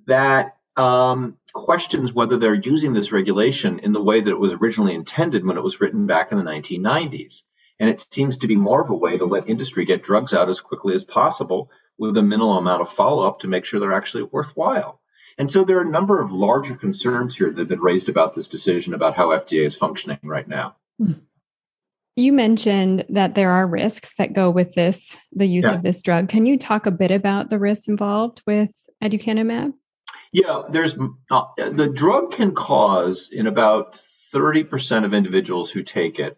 that 0.07 0.56
um, 0.76 1.38
questions 1.52 2.12
whether 2.12 2.38
they're 2.38 2.54
using 2.54 2.92
this 2.92 3.12
regulation 3.12 3.78
in 3.78 3.92
the 3.92 4.02
way 4.02 4.21
that 4.21 4.30
it 4.30 4.38
was 4.38 4.52
originally 4.52 4.95
intended 4.95 5.47
when 5.47 5.56
it 5.56 5.62
was 5.62 5.80
written 5.80 6.06
back 6.06 6.33
in 6.33 6.38
the 6.38 6.45
1990s. 6.45 7.42
And 7.78 7.90
it 7.90 8.00
seems 8.00 8.38
to 8.38 8.47
be 8.47 8.56
more 8.56 8.83
of 8.83 8.90
a 8.90 8.95
way 8.95 9.16
to 9.16 9.26
let 9.26 9.49
industry 9.49 9.85
get 9.85 10.02
drugs 10.02 10.33
out 10.33 10.49
as 10.49 10.61
quickly 10.61 10.95
as 10.95 11.04
possible 11.04 11.71
with 11.99 12.16
a 12.16 12.23
minimal 12.23 12.59
amount 12.59 12.83
of 12.83 12.90
follow 12.90 13.26
up 13.26 13.40
to 13.40 13.49
make 13.49 13.64
sure 13.64 13.80
they're 13.80 13.92
actually 13.92 14.25
worthwhile. 14.25 15.00
And 15.38 15.50
so 15.50 15.64
there 15.64 15.78
are 15.78 15.83
a 15.83 15.90
number 15.90 16.21
of 16.21 16.33
larger 16.33 16.75
concerns 16.75 17.37
here 17.37 17.50
that 17.50 17.59
have 17.59 17.68
been 17.68 17.80
raised 17.80 18.09
about 18.09 18.35
this 18.35 18.49
decision 18.49 18.95
about 18.95 19.14
how 19.14 19.28
FDA 19.28 19.64
is 19.64 19.76
functioning 19.76 20.18
right 20.23 20.49
now. 20.49 20.76
You 22.16 22.33
mentioned 22.33 23.04
that 23.11 23.35
there 23.35 23.50
are 23.50 23.66
risks 23.66 24.14
that 24.16 24.33
go 24.33 24.50
with 24.50 24.75
this, 24.75 25.18
the 25.33 25.45
use 25.45 25.64
yeah. 25.64 25.75
of 25.75 25.83
this 25.83 26.00
drug. 26.00 26.30
Can 26.30 26.47
you 26.47 26.56
talk 26.59 26.87
a 26.87 26.90
bit 26.90 27.11
about 27.11 27.50
the 27.50 27.59
risks 27.59 27.88
involved 27.88 28.42
with 28.47 28.71
aducanumab? 29.04 29.75
Yeah, 30.33 30.62
there's 30.68 30.97
uh, 31.30 31.45
the 31.56 31.88
drug 31.88 32.33
can 32.33 32.54
cause 32.54 33.30
in 33.33 33.47
about 33.47 33.99
30% 34.35 35.04
of 35.04 35.14
individuals 35.14 35.71
who 35.71 35.83
take 35.83 36.18
it 36.18 36.37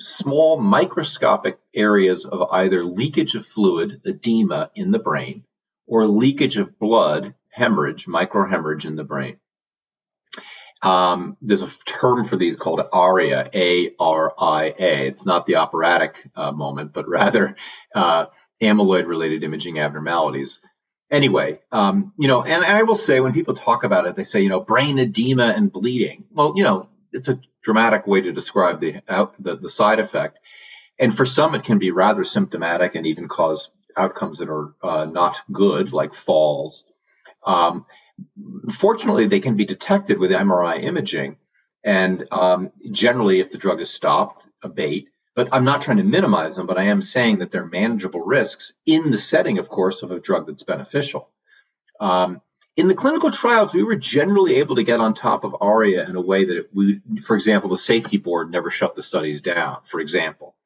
small 0.00 0.60
microscopic 0.60 1.58
areas 1.74 2.26
of 2.26 2.50
either 2.50 2.84
leakage 2.84 3.34
of 3.34 3.46
fluid, 3.46 4.02
edema 4.04 4.70
in 4.74 4.90
the 4.90 4.98
brain, 4.98 5.44
or 5.86 6.06
leakage 6.06 6.58
of 6.58 6.78
blood, 6.78 7.34
hemorrhage, 7.48 8.06
microhemorrhage 8.06 8.84
in 8.84 8.96
the 8.96 9.04
brain. 9.04 9.38
Um, 10.82 11.38
there's 11.40 11.62
a 11.62 11.70
term 11.86 12.26
for 12.26 12.36
these 12.36 12.56
called 12.56 12.82
ARIA, 12.92 13.48
A-R-I-A. 13.54 15.06
It's 15.06 15.24
not 15.24 15.46
the 15.46 15.56
operatic 15.56 16.22
uh, 16.36 16.52
moment, 16.52 16.92
but 16.92 17.08
rather 17.08 17.56
uh, 17.94 18.26
amyloid-related 18.60 19.44
imaging 19.44 19.78
abnormalities 19.78 20.60
anyway, 21.14 21.60
um, 21.72 22.12
you 22.18 22.28
know, 22.28 22.42
and, 22.42 22.64
and, 22.64 22.76
I 22.76 22.82
will 22.82 22.94
say 22.94 23.20
when 23.20 23.32
people 23.32 23.54
talk 23.54 23.84
about 23.84 24.06
it, 24.06 24.16
they 24.16 24.22
say, 24.22 24.42
you 24.42 24.48
know, 24.48 24.60
brain 24.60 24.98
edema 24.98 25.46
and 25.46 25.72
bleeding. 25.72 26.24
Well, 26.30 26.54
you 26.56 26.64
know, 26.64 26.88
it's 27.12 27.28
a 27.28 27.40
dramatic 27.62 28.06
way 28.06 28.22
to 28.22 28.32
describe 28.32 28.80
the, 28.80 29.00
out, 29.08 29.40
the, 29.42 29.56
the 29.56 29.70
side 29.70 30.00
effect. 30.00 30.38
And 30.98 31.16
for 31.16 31.24
some, 31.26 31.54
it 31.54 31.64
can 31.64 31.78
be 31.78 31.90
rather 31.90 32.24
symptomatic 32.24 32.94
and 32.94 33.06
even 33.06 33.28
cause 33.28 33.70
outcomes 33.96 34.38
that 34.38 34.48
are 34.48 34.74
uh, 34.82 35.04
not 35.06 35.40
good, 35.50 35.92
like 35.92 36.14
falls. 36.14 36.86
Um, 37.46 37.86
fortunately, 38.72 39.26
they 39.26 39.40
can 39.40 39.56
be 39.56 39.64
detected 39.64 40.18
with 40.18 40.30
MRI 40.30 40.82
imaging. 40.82 41.38
And 41.84 42.26
um, 42.30 42.72
generally, 42.90 43.40
if 43.40 43.50
the 43.50 43.58
drug 43.58 43.80
is 43.80 43.90
stopped, 43.90 44.46
abate, 44.62 45.08
but 45.34 45.48
I'm 45.52 45.64
not 45.64 45.82
trying 45.82 45.98
to 45.98 46.04
minimize 46.04 46.56
them, 46.56 46.66
but 46.66 46.78
I 46.78 46.84
am 46.84 47.02
saying 47.02 47.38
that 47.38 47.50
they're 47.50 47.66
manageable 47.66 48.20
risks 48.20 48.72
in 48.86 49.10
the 49.10 49.18
setting, 49.18 49.58
of 49.58 49.68
course, 49.68 50.02
of 50.02 50.10
a 50.10 50.20
drug 50.20 50.46
that's 50.46 50.62
beneficial. 50.62 51.28
Um, 52.00 52.40
in 52.76 52.88
the 52.88 52.94
clinical 52.94 53.30
trials, 53.30 53.72
we 53.72 53.84
were 53.84 53.96
generally 53.96 54.56
able 54.56 54.76
to 54.76 54.82
get 54.82 55.00
on 55.00 55.14
top 55.14 55.44
of 55.44 55.56
ARIA 55.60 56.08
in 56.08 56.16
a 56.16 56.20
way 56.20 56.44
that 56.44 56.68
we, 56.72 57.00
for 57.22 57.36
example, 57.36 57.70
the 57.70 57.76
safety 57.76 58.16
board 58.16 58.50
never 58.50 58.70
shut 58.70 58.96
the 58.96 59.02
studies 59.02 59.40
down, 59.40 59.78
for 59.84 60.00
example. 60.00 60.56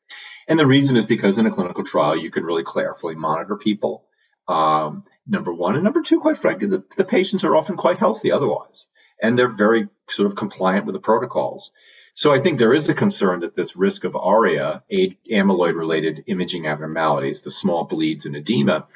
And 0.46 0.58
the 0.58 0.66
reason 0.66 0.96
is 0.96 1.04
because 1.04 1.36
in 1.36 1.46
a 1.46 1.50
clinical 1.50 1.84
trial, 1.84 2.16
you 2.16 2.30
can 2.30 2.44
really 2.44 2.64
carefully 2.64 3.14
monitor 3.14 3.56
people. 3.56 4.04
Um, 4.48 5.02
number 5.28 5.52
one. 5.52 5.74
And 5.74 5.84
number 5.84 6.02
two, 6.02 6.20
quite 6.20 6.38
frankly, 6.38 6.66
the, 6.68 6.82
the 6.96 7.04
patients 7.04 7.44
are 7.44 7.54
often 7.54 7.76
quite 7.76 7.98
healthy 7.98 8.32
otherwise. 8.32 8.86
And 9.22 9.38
they're 9.38 9.48
very 9.48 9.88
sort 10.08 10.26
of 10.26 10.36
compliant 10.36 10.86
with 10.86 10.94
the 10.94 11.00
protocols. 11.00 11.70
So 12.18 12.32
I 12.32 12.40
think 12.40 12.58
there 12.58 12.74
is 12.74 12.88
a 12.88 12.94
concern 12.94 13.40
that 13.40 13.54
this 13.54 13.76
risk 13.76 14.02
of 14.02 14.16
ARIA, 14.16 14.82
amyloid 14.90 15.76
related 15.76 16.24
imaging 16.26 16.66
abnormalities, 16.66 17.42
the 17.42 17.50
small 17.52 17.84
bleeds 17.84 18.26
and 18.26 18.34
edema, 18.34 18.88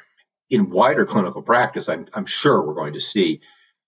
in 0.49 0.69
wider 0.69 1.05
clinical 1.05 1.41
practice, 1.41 1.87
I'm, 1.87 2.05
I'm 2.13 2.25
sure 2.25 2.61
we're 2.61 2.73
going 2.73 2.95
to 2.95 2.99
see 2.99 3.39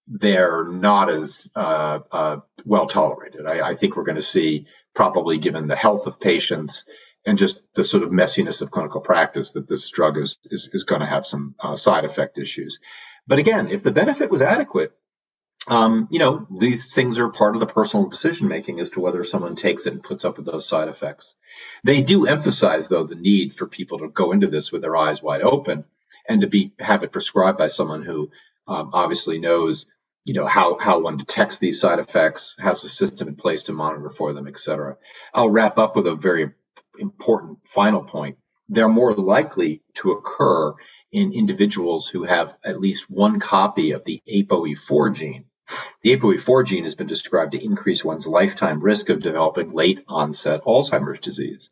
they're 0.08 0.63
not 0.63 1.10
as 1.10 1.51
uh, 1.54 2.00
uh, 2.13 2.38
well 2.63 2.88
tolerated. 2.88 3.46
I, 3.46 3.72
I, 3.72 3.75
think 3.75 3.98
we're 3.98 4.06
going 4.06 4.15
to 4.15 4.22
see, 4.22 4.68
probably 4.94 5.38
given 5.38 5.68
the 5.68 5.75
health 5.75 6.08
of 6.08 6.22
patients 6.22 6.86
and 7.25 7.38
just 7.38 7.62
the 7.74 7.84
sort 7.84 8.04
of 8.04 8.12
messiness 8.12 8.62
of 8.62 8.72
clinical 8.72 9.01
practice, 9.01 9.51
that 9.51 9.68
this 9.68 9.89
drug 9.89 10.18
is, 10.18 10.38
is, 10.46 10.70
is 10.72 10.86
going 10.86 11.01
to 11.01 11.08
have 11.08 11.25
some 11.25 11.56
uh, 11.60 11.75
side 11.75 12.06
effect 12.06 12.38
issues. 12.38 12.80
But 13.27 13.39
again, 13.39 13.68
if 13.68 13.84
the 13.84 13.92
benefit 13.92 14.32
was 14.32 14.42
adequate, 14.42 14.94
um, 15.68 16.08
you 16.12 16.20
know, 16.20 16.48
these 16.56 16.94
things 16.94 17.18
are 17.18 17.30
part 17.30 17.56
of 17.56 17.60
the 17.60 17.66
personal 17.66 18.08
decision 18.08 18.48
making 18.48 18.80
as 18.80 18.92
to 18.92 19.00
whether 19.00 19.24
someone 19.24 19.56
takes 19.56 19.86
it 19.86 19.94
and 19.94 20.04
puts 20.04 20.24
up 20.24 20.38
with 20.38 20.46
those 20.46 20.68
side 20.68 20.88
effects. 20.88 21.34
They 21.84 22.02
do 22.02 22.28
emphasize, 22.28 22.88
though, 22.88 23.06
the 23.06 23.16
need 23.16 23.56
for 23.56 23.66
people 23.66 24.00
to 24.00 24.08
go 24.08 24.32
into 24.32 24.48
this 24.48 24.72
with 24.72 24.82
their 24.82 24.96
eyes 24.96 25.24
wide 25.24 25.42
open 25.42 25.86
and 26.28 26.42
to 26.42 26.48
be 26.48 26.74
have 26.80 27.04
it 27.04 27.12
prescribed 27.12 27.58
by 27.58 27.68
someone 27.68 28.04
who 28.04 28.30
um, 28.68 28.92
obviously 28.94 29.40
knows, 29.40 29.88
you 30.24 30.36
know, 30.36 30.46
how 30.46 30.78
how 30.78 31.00
one 31.00 31.18
detects 31.18 31.58
these 31.58 31.80
side 31.80 32.00
effects, 32.00 32.56
has 32.60 32.84
a 32.84 32.90
system 32.90 33.28
in 33.28 33.36
place 33.36 33.64
to 33.64 33.74
monitor 33.74 34.10
for 34.10 34.34
them, 34.34 34.48
etc. 34.48 34.98
I'll 35.34 35.50
wrap 35.50 35.80
up 35.80 35.96
with 35.96 36.06
a 36.06 36.16
very 36.16 36.52
important 37.00 37.66
final 37.66 38.04
point. 38.04 38.38
They're 38.70 38.90
more 38.90 39.14
likely 39.16 39.82
to 39.96 40.12
occur 40.12 40.74
in 41.12 41.34
individuals 41.34 42.08
who 42.08 42.24
have 42.24 42.56
at 42.64 42.80
least 42.80 43.10
one 43.10 43.40
copy 43.40 43.92
of 43.92 44.04
the 44.04 44.22
ApoE4 44.28 45.14
gene 45.14 45.46
the 46.02 46.16
ApoE4 46.16 46.66
gene 46.66 46.84
has 46.84 46.96
been 46.96 47.08
described 47.08 47.54
to 47.54 47.64
increase 47.64 48.04
one's 48.04 48.28
lifetime 48.28 48.82
risk 48.82 49.10
of 49.10 49.22
developing 49.22 49.72
late 49.72 50.04
onset 50.08 50.64
Alzheimer's 50.64 51.20
disease. 51.20 51.70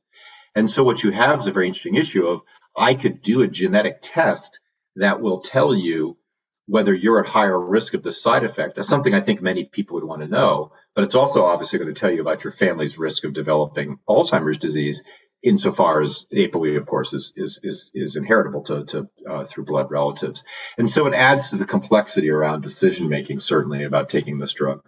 And 0.55 0.69
so 0.69 0.83
what 0.83 1.03
you 1.03 1.11
have 1.11 1.39
is 1.39 1.47
a 1.47 1.51
very 1.51 1.67
interesting 1.67 1.95
issue 1.95 2.27
of 2.27 2.41
I 2.75 2.95
could 2.95 3.21
do 3.21 3.41
a 3.41 3.47
genetic 3.47 3.99
test 4.01 4.59
that 4.95 5.21
will 5.21 5.41
tell 5.41 5.73
you 5.75 6.17
whether 6.65 6.93
you're 6.93 7.19
at 7.19 7.25
higher 7.25 7.59
risk 7.59 7.93
of 7.93 8.03
the 8.03 8.11
side 8.11 8.43
effect. 8.43 8.75
That's 8.75 8.87
something 8.87 9.13
I 9.13 9.21
think 9.21 9.41
many 9.41 9.65
people 9.65 9.95
would 9.95 10.03
want 10.03 10.21
to 10.21 10.27
know, 10.27 10.71
but 10.95 11.03
it's 11.03 11.15
also 11.15 11.45
obviously 11.45 11.79
going 11.79 11.93
to 11.93 11.99
tell 11.99 12.11
you 12.11 12.21
about 12.21 12.43
your 12.43 12.51
family's 12.51 12.97
risk 12.97 13.25
of 13.25 13.33
developing 13.33 13.99
Alzheimer's 14.07 14.57
disease. 14.57 15.03
Insofar 15.43 16.01
as 16.01 16.25
ApoE, 16.31 16.77
of 16.77 16.85
course, 16.85 17.13
is 17.13 17.33
is 17.35 17.59
is, 17.61 17.91
is 17.93 18.15
inheritable 18.15 18.63
to, 18.63 18.85
to 18.85 19.09
uh, 19.29 19.45
through 19.45 19.65
blood 19.65 19.91
relatives, 19.91 20.43
and 20.77 20.89
so 20.89 21.05
it 21.07 21.13
adds 21.13 21.49
to 21.49 21.57
the 21.57 21.65
complexity 21.65 22.29
around 22.29 22.61
decision 22.61 23.09
making. 23.09 23.39
Certainly 23.39 23.83
about 23.83 24.09
taking 24.09 24.39
this 24.39 24.53
drug. 24.53 24.87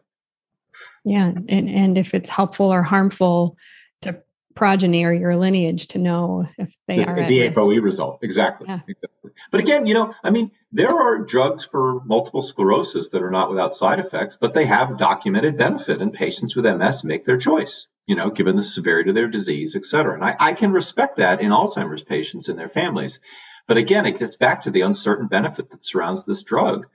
Yeah, 1.03 1.27
and 1.27 1.69
and 1.69 1.97
if 1.97 2.13
it's 2.13 2.29
helpful 2.29 2.73
or 2.73 2.81
harmful 2.81 3.57
to 4.01 4.21
progeny 4.55 5.03
or 5.03 5.13
your 5.13 5.35
lineage 5.35 5.87
to 5.87 5.99
know 5.99 6.47
if 6.57 6.73
they 6.87 6.97
this, 6.97 7.09
are 7.09 7.27
the 7.27 7.49
ApoE 7.49 7.83
result 7.83 8.19
exactly. 8.23 8.67
Yeah. 8.69 8.79
exactly. 8.87 9.31
But 9.51 9.59
again, 9.59 9.85
you 9.85 9.93
know, 9.93 10.13
I 10.23 10.29
mean, 10.29 10.51
there 10.71 10.95
are 10.95 11.19
drugs 11.19 11.65
for 11.65 12.01
multiple 12.05 12.41
sclerosis 12.41 13.09
that 13.09 13.21
are 13.21 13.31
not 13.31 13.49
without 13.49 13.73
side 13.73 13.99
effects, 13.99 14.37
but 14.37 14.53
they 14.53 14.65
have 14.65 14.97
documented 14.97 15.57
benefit, 15.57 16.01
and 16.01 16.13
patients 16.13 16.55
with 16.55 16.65
MS 16.65 17.03
make 17.03 17.25
their 17.25 17.37
choice 17.37 17.87
you 18.07 18.15
know, 18.15 18.29
given 18.29 18.55
the 18.55 18.63
severity 18.63 19.09
of 19.09 19.15
their 19.15 19.27
disease, 19.27 19.75
et 19.75 19.85
cetera. 19.85 20.13
And 20.13 20.23
I, 20.23 20.35
I 20.39 20.53
can 20.53 20.71
respect 20.71 21.17
that 21.17 21.41
in 21.41 21.51
Alzheimer's 21.51 22.03
patients 22.03 22.49
and 22.49 22.57
their 22.57 22.69
families. 22.69 23.19
But 23.67 23.77
again, 23.77 24.05
it 24.05 24.19
gets 24.19 24.35
back 24.35 24.63
to 24.63 24.71
the 24.71 24.81
uncertain 24.81 25.27
benefit 25.27 25.71
that 25.71 25.83
surrounds 25.83 26.23
this 26.23 26.43
drug, 26.43 26.87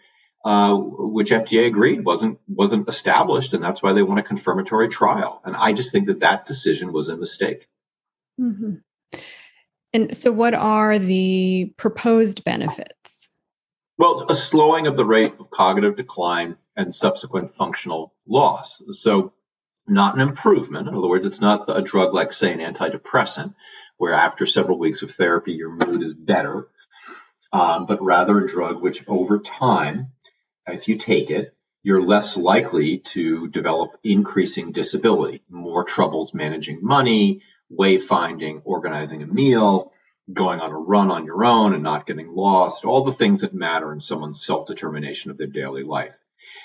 uh, 0.44 0.76
which 0.76 1.30
FDA 1.30 1.66
agreed 1.66 2.04
wasn't 2.04 2.38
wasn't 2.48 2.88
established, 2.88 3.54
and 3.54 3.62
that's 3.62 3.82
why 3.82 3.92
they 3.92 4.02
want 4.02 4.20
a 4.20 4.24
confirmatory 4.24 4.88
trial. 4.88 5.40
And 5.44 5.56
I 5.56 5.72
just 5.72 5.90
think 5.90 6.06
that 6.06 6.20
that 6.20 6.46
decision 6.46 6.92
was 6.92 7.08
a 7.08 7.16
mistake. 7.16 7.66
Mm-hmm. 8.40 8.74
And 9.92 10.16
so, 10.16 10.30
what 10.30 10.54
are 10.54 10.98
the 10.98 11.72
proposed 11.76 12.44
benefits? 12.44 13.28
Well, 13.98 14.26
a 14.30 14.34
slowing 14.34 14.86
of 14.86 14.96
the 14.96 15.04
rate 15.04 15.34
of 15.40 15.50
cognitive 15.50 15.96
decline 15.96 16.56
and 16.76 16.94
subsequent 16.94 17.52
functional 17.52 18.14
loss. 18.26 18.80
So, 18.92 19.32
not 19.86 20.14
an 20.14 20.20
improvement. 20.20 20.88
In 20.88 20.94
other 20.94 21.08
words, 21.08 21.26
it's 21.26 21.40
not 21.40 21.64
a 21.68 21.82
drug 21.82 22.14
like, 22.14 22.32
say, 22.32 22.52
an 22.52 22.60
antidepressant, 22.60 23.54
where 23.96 24.14
after 24.14 24.46
several 24.46 24.78
weeks 24.78 25.02
of 25.02 25.10
therapy, 25.10 25.52
your 25.52 25.70
mood 25.70 26.02
is 26.02 26.14
better, 26.14 26.68
um, 27.52 27.86
but 27.86 28.02
rather 28.02 28.38
a 28.38 28.48
drug 28.48 28.80
which 28.80 29.04
over 29.08 29.38
time, 29.38 30.12
if 30.66 30.88
you 30.88 30.96
take 30.96 31.30
it, 31.30 31.54
you're 31.82 32.02
less 32.02 32.36
likely 32.36 32.98
to 32.98 33.48
develop 33.48 33.98
increasing 34.04 34.72
disability, 34.72 35.42
more 35.48 35.84
troubles 35.84 36.34
managing 36.34 36.78
money, 36.82 37.42
wayfinding, 37.72 38.60
organizing 38.64 39.22
a 39.22 39.26
meal, 39.26 39.92
going 40.32 40.60
on 40.60 40.70
a 40.70 40.78
run 40.78 41.10
on 41.10 41.24
your 41.24 41.44
own 41.44 41.74
and 41.74 41.82
not 41.82 42.06
getting 42.06 42.32
lost, 42.34 42.84
all 42.84 43.02
the 43.02 43.12
things 43.12 43.40
that 43.40 43.54
matter 43.54 43.92
in 43.92 44.00
someone's 44.00 44.44
self 44.44 44.66
determination 44.66 45.30
of 45.30 45.38
their 45.38 45.46
daily 45.46 45.82
life. 45.82 46.16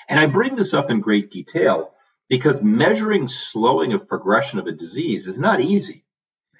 And 0.10 0.20
I 0.20 0.28
bring 0.28 0.56
this 0.56 0.74
up 0.74 0.92
in 0.92 1.00
great 1.00 1.32
detail 1.32 1.92
because 2.30 2.62
measuring 2.62 3.28
slowing 3.28 3.94
of 3.94 4.08
progression 4.08 4.60
of 4.60 4.68
a 4.68 4.72
disease 4.72 5.28
is 5.28 5.40
not 5.40 5.62
easy. 5.62 6.04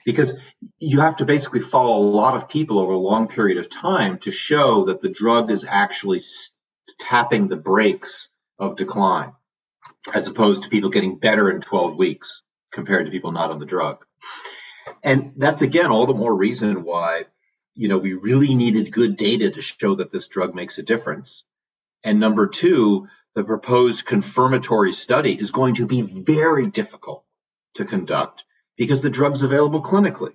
Because 0.06 0.38
you 0.78 1.00
have 1.00 1.18
to 1.18 1.26
basically 1.26 1.62
follow 1.62 1.98
a 1.98 2.10
lot 2.10 2.36
of 2.36 2.48
people 2.48 2.78
over 2.78 2.94
a 2.94 2.98
long 2.98 3.28
period 3.28 3.58
of 3.58 3.70
time 3.72 4.20
to 4.20 4.32
show 4.32 4.86
that 4.86 5.02
the 5.02 5.10
drug 5.10 5.50
is 5.50 5.66
actually 5.68 6.22
tapping 7.00 7.48
the 7.48 7.58
brakes 7.58 8.30
of 8.60 8.76
decline 8.76 9.34
as 10.14 10.28
opposed 10.28 10.64
to 10.64 10.70
people 10.70 10.90
getting 10.90 11.18
better 11.18 11.50
in 11.50 11.62
12 11.62 11.98
weeks 11.98 12.44
compared 12.72 13.06
to 13.06 13.12
people 13.12 13.32
not 13.32 13.50
on 13.50 13.60
the 13.60 13.66
drug. 13.66 14.06
And 15.04 15.34
that's 15.38 15.62
again 15.62 15.88
all 15.88 16.06
the 16.06 16.14
more 16.14 16.34
reason 16.34 16.84
why 16.84 17.26
you 17.74 17.88
know 17.88 17.98
we 17.98 18.14
really 18.14 18.54
needed 18.54 18.92
good 18.92 19.18
data 19.18 19.50
to 19.50 19.62
show 19.62 19.96
that 19.96 20.12
this 20.12 20.28
drug 20.28 20.54
makes 20.54 20.78
a 20.78 20.84
difference. 20.84 21.44
And 22.04 22.20
number 22.20 22.48
two 22.48 23.08
the 23.36 23.44
proposed 23.44 24.06
confirmatory 24.06 24.94
study 24.94 25.34
is 25.34 25.52
going 25.52 25.76
to 25.76 25.86
be 25.86 26.02
very 26.02 26.68
difficult 26.68 27.24
to 27.76 27.86
conduct 27.86 28.46
because 28.78 29.02
the 29.02 29.10
drug's 29.10 29.44
available 29.44 29.84
clinically. 29.84 30.34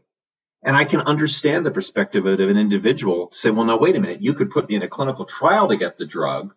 And 0.63 0.77
I 0.77 0.85
can 0.85 1.01
understand 1.01 1.65
the 1.65 1.71
perspective 1.71 2.27
of 2.27 2.39
an 2.39 2.59
individual 2.59 3.29
to 3.29 3.37
say, 3.37 3.51
well, 3.51 3.65
no, 3.65 3.79
wait 3.79 3.97
a 3.97 4.01
minute, 4.01 4.21
you 4.21 4.35
could 4.35 4.51
put 4.51 4.69
me 4.69 4.75
in 4.75 4.83
a 4.83 4.89
clinical 4.89 5.25
trial 5.25 5.69
to 5.69 5.79
get 5.79 5.97
the 5.97 6.05
drug, 6.05 6.55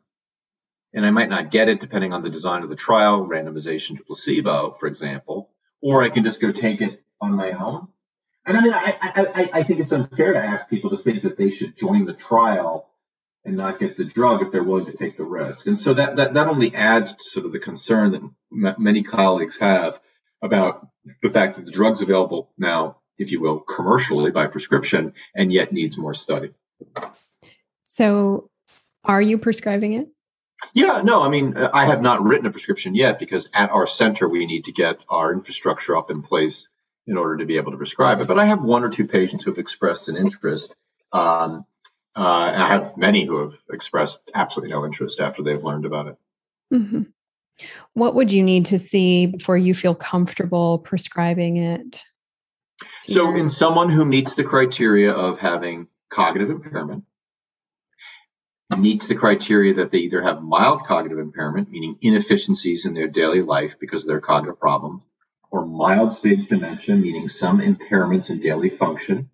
and 0.93 1.05
I 1.05 1.11
might 1.11 1.29
not 1.29 1.51
get 1.51 1.69
it 1.69 1.79
depending 1.79 2.11
on 2.11 2.21
the 2.21 2.29
design 2.29 2.63
of 2.63 2.69
the 2.69 2.75
trial, 2.75 3.25
randomization 3.25 3.97
to 3.97 4.03
placebo, 4.03 4.71
for 4.71 4.87
example, 4.87 5.49
or 5.81 6.03
I 6.03 6.09
can 6.09 6.25
just 6.25 6.41
go 6.41 6.51
take 6.51 6.81
it 6.81 7.01
on 7.21 7.31
my 7.31 7.51
own. 7.51 7.87
And 8.45 8.57
I 8.57 8.61
mean, 8.61 8.73
I, 8.73 8.97
I, 9.01 9.49
I 9.53 9.63
think 9.63 9.79
it's 9.79 9.93
unfair 9.93 10.33
to 10.33 10.43
ask 10.43 10.69
people 10.69 10.89
to 10.89 10.97
think 10.97 11.23
that 11.23 11.37
they 11.37 11.49
should 11.49 11.77
join 11.77 12.03
the 12.03 12.13
trial 12.13 12.89
and 13.45 13.57
not 13.57 13.79
get 13.79 13.97
the 13.97 14.05
drug 14.05 14.41
if 14.41 14.51
they're 14.51 14.63
willing 14.63 14.85
to 14.85 14.93
take 14.93 15.17
the 15.17 15.23
risk. 15.23 15.67
And 15.67 15.77
so 15.77 15.93
that, 15.93 16.15
that, 16.15 16.33
that 16.35 16.47
only 16.47 16.73
adds 16.73 17.13
to 17.13 17.23
sort 17.23 17.45
of 17.45 17.51
the 17.51 17.59
concern 17.59 18.11
that 18.11 18.21
m- 18.51 18.75
many 18.81 19.03
colleagues 19.03 19.57
have 19.57 19.99
about 20.41 20.87
the 21.21 21.29
fact 21.29 21.57
that 21.57 21.65
the 21.65 21.71
drug's 21.71 22.01
available 22.01 22.51
now, 22.57 22.97
if 23.17 23.31
you 23.31 23.41
will, 23.41 23.59
commercially 23.59 24.31
by 24.31 24.47
prescription 24.47 25.13
and 25.35 25.51
yet 25.51 25.73
needs 25.73 25.97
more 25.97 26.13
study. 26.13 26.51
So 27.83 28.49
are 29.03 29.21
you 29.21 29.37
prescribing 29.37 29.93
it? 29.93 30.07
Yeah, 30.73 31.01
no, 31.03 31.21
I 31.21 31.29
mean, 31.29 31.57
I 31.57 31.85
have 31.85 32.01
not 32.01 32.23
written 32.23 32.45
a 32.45 32.51
prescription 32.51 32.95
yet 32.95 33.19
because 33.19 33.49
at 33.53 33.69
our 33.71 33.85
center 33.85 34.29
we 34.29 34.45
need 34.45 34.65
to 34.65 34.71
get 34.71 34.97
our 35.09 35.33
infrastructure 35.33 35.97
up 35.97 36.09
in 36.09 36.21
place 36.21 36.69
in 37.05 37.17
order 37.17 37.37
to 37.37 37.45
be 37.45 37.57
able 37.57 37.71
to 37.71 37.77
prescribe 37.77 38.21
it. 38.21 38.27
But 38.27 38.39
I 38.39 38.45
have 38.45 38.63
one 38.63 38.83
or 38.83 38.89
two 38.89 39.05
patients 39.05 39.43
who 39.43 39.51
have 39.51 39.57
expressed 39.57 40.07
an 40.07 40.15
interest. 40.15 40.73
Um, 41.11 41.65
uh, 42.15 42.21
I 42.55 42.67
have 42.67 42.97
many 42.97 43.25
who 43.25 43.41
have 43.41 43.59
expressed 43.71 44.19
absolutely 44.33 44.73
no 44.73 44.85
interest 44.85 45.19
after 45.19 45.41
they've 45.41 45.63
learned 45.63 45.85
about 45.85 46.07
it. 46.07 46.17
Mm-hmm. 46.73 47.01
What 47.93 48.15
would 48.15 48.31
you 48.31 48.43
need 48.43 48.67
to 48.67 48.79
see 48.79 49.27
before 49.27 49.57
you 49.57 49.75
feel 49.75 49.95
comfortable 49.95 50.79
prescribing 50.79 51.57
it? 51.57 52.03
So, 53.07 53.35
in 53.35 53.49
someone 53.49 53.89
who 53.89 54.05
meets 54.05 54.35
the 54.35 54.43
criteria 54.43 55.13
of 55.13 55.39
having 55.39 55.87
cognitive 56.09 56.49
impairment, 56.49 57.05
meets 58.77 59.07
the 59.07 59.15
criteria 59.15 59.75
that 59.75 59.91
they 59.91 59.99
either 59.99 60.21
have 60.21 60.41
mild 60.41 60.83
cognitive 60.83 61.19
impairment, 61.19 61.69
meaning 61.69 61.97
inefficiencies 62.01 62.85
in 62.85 62.93
their 62.93 63.07
daily 63.07 63.41
life 63.41 63.79
because 63.79 64.03
of 64.03 64.07
their 64.07 64.21
cognitive 64.21 64.59
problems, 64.59 65.03
or 65.51 65.65
mild 65.65 66.11
stage 66.11 66.47
dementia, 66.47 66.95
meaning 66.95 67.27
some 67.27 67.59
impairments 67.59 68.29
in 68.29 68.39
daily 68.39 68.69
function, 68.69 69.29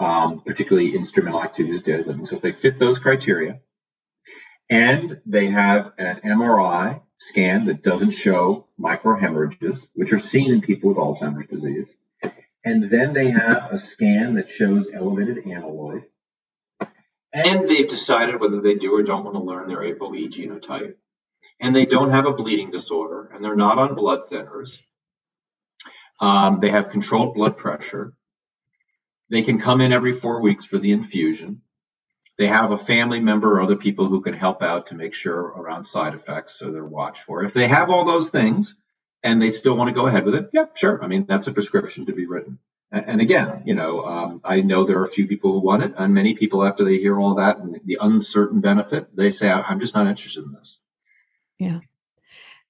um, 0.00 0.40
particularly 0.40 0.96
instrumental 0.96 1.42
activities, 1.42 1.82
daily 1.82 2.04
living. 2.04 2.26
So 2.26 2.36
if 2.36 2.42
they 2.42 2.52
fit 2.52 2.78
those 2.78 2.98
criteria, 2.98 3.60
and 4.70 5.20
they 5.26 5.50
have 5.50 5.92
an 5.98 6.20
MRI 6.24 7.02
scan 7.18 7.66
that 7.66 7.82
doesn't 7.82 8.12
show 8.12 8.66
microhemorrhages, 8.80 9.78
which 9.92 10.12
are 10.12 10.20
seen 10.20 10.52
in 10.54 10.62
people 10.62 10.88
with 10.88 10.96
Alzheimer's 10.96 11.48
disease, 11.48 11.88
and 12.64 12.90
then 12.90 13.12
they 13.12 13.30
have 13.30 13.68
a 13.70 13.78
scan 13.78 14.34
that 14.34 14.50
shows 14.50 14.86
elevated 14.92 15.44
amyloid, 15.44 16.04
and 17.32 17.68
they've 17.68 17.88
decided 17.88 18.40
whether 18.40 18.60
they 18.60 18.74
do 18.74 18.94
or 18.94 19.02
don't 19.02 19.24
want 19.24 19.36
to 19.36 19.42
learn 19.42 19.68
their 19.68 19.80
ApoE 19.80 20.28
genotype, 20.32 20.94
and 21.60 21.76
they 21.76 21.84
don't 21.84 22.10
have 22.10 22.26
a 22.26 22.32
bleeding 22.32 22.70
disorder, 22.70 23.30
and 23.34 23.44
they're 23.44 23.56
not 23.56 23.78
on 23.78 23.94
blood 23.94 24.20
thinners. 24.30 24.80
Um, 26.20 26.60
they 26.60 26.70
have 26.70 26.90
controlled 26.90 27.34
blood 27.34 27.56
pressure, 27.56 28.14
they 29.30 29.42
can 29.42 29.58
come 29.58 29.80
in 29.80 29.92
every 29.92 30.12
four 30.12 30.40
weeks 30.40 30.64
for 30.64 30.78
the 30.78 30.92
infusion. 30.92 31.62
They 32.38 32.46
have 32.46 32.72
a 32.72 32.78
family 32.78 33.20
member 33.20 33.56
or 33.56 33.62
other 33.62 33.76
people 33.76 34.06
who 34.06 34.22
can 34.22 34.34
help 34.34 34.62
out 34.62 34.88
to 34.88 34.94
make 34.94 35.14
sure 35.14 35.40
around 35.40 35.84
side 35.84 36.14
effects, 36.14 36.54
so 36.58 36.70
they're 36.70 36.84
watched 36.84 37.22
for. 37.22 37.44
If 37.44 37.52
they 37.52 37.68
have 37.68 37.90
all 37.90 38.04
those 38.04 38.30
things 38.30 38.74
and 39.22 39.40
they 39.40 39.50
still 39.50 39.76
want 39.76 39.88
to 39.88 39.94
go 39.94 40.06
ahead 40.06 40.24
with 40.24 40.34
it, 40.34 40.50
yeah, 40.52 40.66
sure. 40.74 41.02
I 41.02 41.06
mean, 41.06 41.26
that's 41.28 41.46
a 41.46 41.52
prescription 41.52 42.06
to 42.06 42.12
be 42.12 42.26
written. 42.26 42.58
And 42.92 43.20
again, 43.20 43.62
you 43.66 43.74
know, 43.74 44.04
um, 44.04 44.40
I 44.42 44.62
know 44.62 44.84
there 44.84 44.98
are 44.98 45.04
a 45.04 45.08
few 45.08 45.28
people 45.28 45.52
who 45.52 45.60
want 45.60 45.84
it, 45.84 45.94
and 45.96 46.12
many 46.12 46.34
people, 46.34 46.66
after 46.66 46.82
they 46.82 46.96
hear 46.96 47.20
all 47.20 47.36
that 47.36 47.58
and 47.58 47.80
the 47.84 47.98
uncertain 48.00 48.60
benefit, 48.60 49.14
they 49.14 49.30
say, 49.30 49.48
I'm 49.48 49.78
just 49.78 49.94
not 49.94 50.08
interested 50.08 50.42
in 50.42 50.52
this. 50.52 50.80
Yeah. 51.58 51.78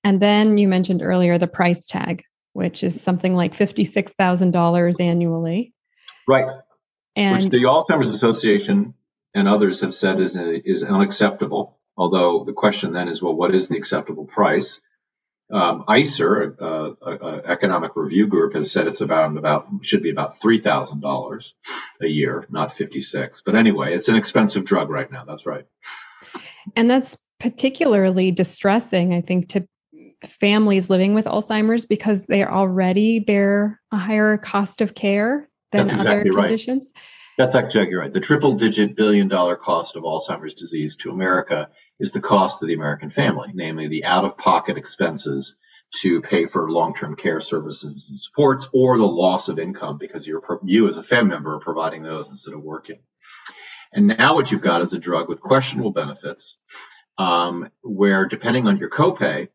And 0.05 0.21
then 0.21 0.59
you 0.59 0.69
mentioned 0.69 1.01
earlier 1.01 1.39
the 1.39 1.47
price 1.47 1.87
tag, 1.87 2.25
which 2.53 2.83
is 2.83 3.01
something 3.01 3.35
like 3.35 3.57
$56,000 3.57 5.01
annually. 5.01 5.73
Right. 6.29 6.47
And 7.17 7.37
Which 7.37 7.51
the 7.51 7.65
Alzheimer's 7.65 8.13
Association 8.13 8.95
and 9.35 9.49
others 9.49 9.81
have 9.81 9.95
said 9.95 10.21
is, 10.21 10.37
is 10.37 10.85
unacceptable. 10.85 11.79
Although 11.97 12.45
the 12.45 12.53
question 12.53 12.93
then 12.93 13.09
is, 13.09 13.21
well, 13.23 13.35
what 13.35 13.55
is 13.55 13.69
the 13.69 13.77
acceptable 13.77 14.25
price? 14.25 14.81
Um, 15.53 15.85
ICER, 15.89 16.57
uh, 16.61 16.91
uh, 17.05 17.41
economic 17.45 17.97
review 17.97 18.29
group, 18.29 18.55
has 18.55 18.71
said 18.71 18.87
it's 18.87 19.01
about 19.01 19.37
about 19.37 19.67
should 19.83 20.03
be 20.03 20.11
about 20.11 20.39
three 20.39 20.61
thousand 20.61 21.01
dollars 21.01 21.55
a 22.01 22.07
year, 22.07 22.47
not 22.51 22.73
fifty 22.73 23.01
six. 23.01 23.43
But 23.45 23.57
anyway, 23.57 23.95
it's 23.95 24.09
an 24.09 24.15
expensive 24.15 24.65
drug 24.65 24.91
right 24.91 25.11
now. 25.11 25.25
That's 25.25 25.47
right. 25.47 25.67
And 26.77 26.89
that's 26.89 27.17
particularly 27.41 28.31
distressing, 28.31 29.13
I 29.13 29.23
think, 29.23 29.49
to 29.51 29.67
families 30.25 30.89
living 30.89 31.15
with 31.15 31.25
Alzheimer's 31.25 31.85
because 31.85 32.27
they 32.27 32.45
already 32.45 33.19
bear 33.19 33.81
a 33.91 33.97
higher 33.97 34.39
cost 34.39 34.81
of 34.81 34.95
care 34.95 35.50
than 35.73 35.83
That's 35.83 35.93
exactly 35.93 36.31
other 36.31 36.43
conditions? 36.43 36.91
Right. 36.95 37.03
That's 37.39 37.55
exactly 37.55 37.97
right. 37.97 38.13
The 38.13 38.21
triple 38.21 38.55
digit 38.55 38.97
billion 38.97 39.29
dollar 39.29 39.57
cost 39.57 39.97
of 39.97 40.03
Alzheimer's 40.03 40.55
disease 40.55 40.97
to 40.97 41.11
America 41.11 41.71
is 41.99 42.13
the 42.13 42.21
cost 42.21 42.63
of 42.63 42.69
the 42.69 42.75
American 42.75 43.09
family, 43.09 43.51
namely 43.55 43.89
the 43.89 44.05
out 44.05 44.25
of 44.25 44.37
pocket 44.37 44.77
expenses 44.77 45.57
to 46.03 46.21
pay 46.21 46.47
for 46.47 46.71
long-term 46.71 47.17
care 47.17 47.41
services 47.41 48.09
and 48.09 48.19
supports 48.19 48.69
or 48.73 48.99
the 48.99 49.07
loss 49.07 49.49
of 49.49 49.59
income 49.59 49.99
because 49.99 50.27
you're 50.27 50.43
you 50.65 50.89
as 50.89 50.97
a 50.97 51.03
family 51.03 51.31
member 51.31 51.55
are 51.55 51.61
providing 51.61 52.03
those 52.03 52.29
instead 52.29 52.55
of 52.55 52.63
working. 52.63 53.01
And 53.93 54.07
now 54.07 54.35
what 54.35 54.53
you've 54.53 54.61
got 54.61 54.83
is 54.83 54.93
a 54.93 54.99
drug 54.99 55.29
with 55.29 55.41
questionable 55.41 55.91
benefits, 55.91 56.59
um, 57.19 57.71
where 57.83 58.27
depending 58.27 58.69
on 58.69 58.77
your 58.77 58.91
copay, 58.91 59.49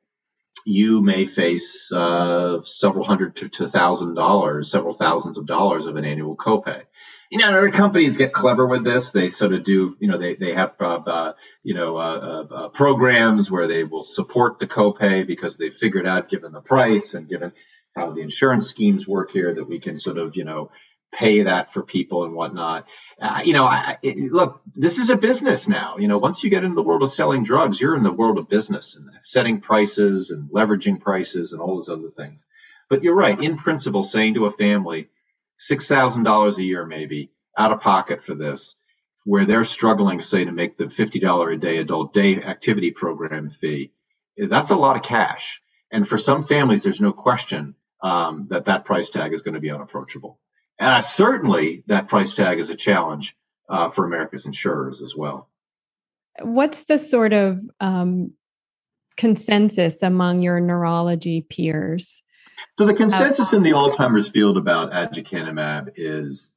you 0.66 1.02
may 1.02 1.26
face 1.26 1.92
uh, 1.92 2.62
several 2.64 3.06
hundred 3.06 3.36
to, 3.38 3.50
to 3.50 3.68
thousand 3.68 4.16
dollars, 4.16 4.72
several 4.72 4.94
thousands 4.94 5.38
of 5.38 5.46
dollars 5.46 5.86
of 5.86 5.96
an 5.96 6.06
annual 6.06 6.36
copay 6.36 6.84
you 7.30 7.40
know, 7.40 7.50
other 7.50 7.72
companies 7.72 8.18
get 8.18 8.34
clever 8.34 8.66
with 8.66 8.84
this. 8.84 9.12
They 9.12 9.30
sort 9.30 9.54
of 9.54 9.64
do, 9.64 9.96
you 10.00 10.08
know, 10.08 10.18
they, 10.18 10.36
they 10.36 10.54
have, 10.54 10.74
uh, 10.80 11.02
uh, 11.06 11.34
you 11.64 11.74
know, 11.74 11.98
uh, 11.98 12.46
uh, 12.52 12.56
uh, 12.56 12.70
programs 12.70 13.50
where 13.50 13.68
they 13.68 13.84
will 13.84 14.04
support 14.04 14.60
the 14.60 14.68
copay 14.68 15.26
because 15.26 15.58
they 15.58 15.70
figured 15.70 16.08
out, 16.08 16.30
given 16.30 16.52
the 16.52 16.62
price 16.62 17.14
and 17.14 17.28
given 17.28 17.52
how 17.96 18.12
the 18.12 18.22
insurance 18.22 18.68
schemes 18.68 19.08
work 19.08 19.32
here, 19.32 19.54
that 19.54 19.68
we 19.68 19.80
can 19.80 20.00
sort 20.00 20.18
of, 20.18 20.36
you 20.36 20.44
know, 20.44 20.72
pay 21.12 21.44
that 21.44 21.72
for 21.72 21.84
people 21.84 22.26
and 22.26 22.34
whatnot. 22.34 22.88
Uh, 23.20 23.42
you 23.44 23.54
know, 23.54 23.66
I, 23.66 23.98
it, 24.02 24.32
look, 24.32 24.62
this 24.74 24.98
is 24.98 25.10
a 25.10 25.18
business 25.18 25.68
now. 25.68 25.98
You 25.98 26.08
know, 26.08 26.18
once 26.18 26.44
you 26.44 26.50
get 26.50 26.64
into 26.64 26.76
the 26.76 26.84
world 26.84 27.04
of 27.04 27.12
selling 27.12 27.44
drugs, 27.44 27.80
you're 27.80 27.96
in 27.96 28.04
the 28.04 28.12
world 28.12 28.38
of 28.38 28.50
business 28.50 28.96
and 28.96 29.10
setting 29.22 29.62
prices 29.62 30.32
and 30.32 30.50
leveraging 30.50 31.00
prices 31.00 31.52
and 31.52 31.62
all 31.62 31.78
those 31.78 31.90
other 31.90 32.10
things. 32.10 32.42
But 32.90 33.04
you're 33.04 33.16
right. 33.16 33.42
In 33.42 33.58
principle, 33.58 34.04
saying 34.04 34.36
to 34.36 34.46
a 34.46 34.52
family, 34.52 35.10
$6,000 35.60 36.58
a 36.58 36.64
year 36.64 36.86
maybe 36.86 37.32
out 37.58 37.72
of 37.72 37.82
pocket 37.82 38.22
for 38.22 38.36
this, 38.36 38.76
where 39.24 39.46
they're 39.46 39.64
struggling, 39.64 40.22
say, 40.22 40.46
to 40.46 40.52
make 40.52 40.78
the 40.78 40.86
$50 40.86 41.54
a 41.54 41.58
day 41.58 41.78
adult 41.78 42.14
day 42.14 42.42
activity 42.44 42.92
program 42.92 43.50
fee. 43.50 43.92
That's 44.38 44.72
a 44.72 44.76
lot 44.76 44.98
of 44.98 45.04
cash. 45.04 45.62
And 45.92 46.08
for 46.08 46.18
some 46.18 46.44
families, 46.44 46.84
there's 46.84 47.02
no 47.02 47.14
question 47.14 47.76
um, 48.04 48.48
that 48.50 48.66
that 48.66 48.86
price 48.86 49.10
tag 49.10 49.34
is 49.34 49.42
going 49.42 49.54
to 49.56 49.62
be 49.62 49.72
unapproachable. 49.72 50.40
Uh, 50.80 51.02
certainly, 51.02 51.84
that 51.88 52.10
price 52.10 52.34
tag 52.34 52.60
is 52.60 52.70
a 52.70 52.76
challenge 52.76 53.36
uh, 53.70 53.90
for 53.90 54.06
America's 54.06 54.46
insurers 54.46 55.02
as 55.02 55.16
well. 55.16 55.50
What's 56.42 56.84
the 56.86 56.98
sort 56.98 57.32
of 57.32 57.62
um, 57.80 58.34
consensus 59.16 60.02
among 60.02 60.42
your 60.42 60.60
neurology 60.60 61.42
peers 61.42 62.22
so 62.78 62.86
the 62.86 62.94
consensus 62.94 63.54
in 63.54 63.64
the 63.64 63.72
Alzheimer's 63.72 64.30
field 64.30 64.58
about 64.58 64.92
aducanumab 64.92 65.94
is 65.96 66.52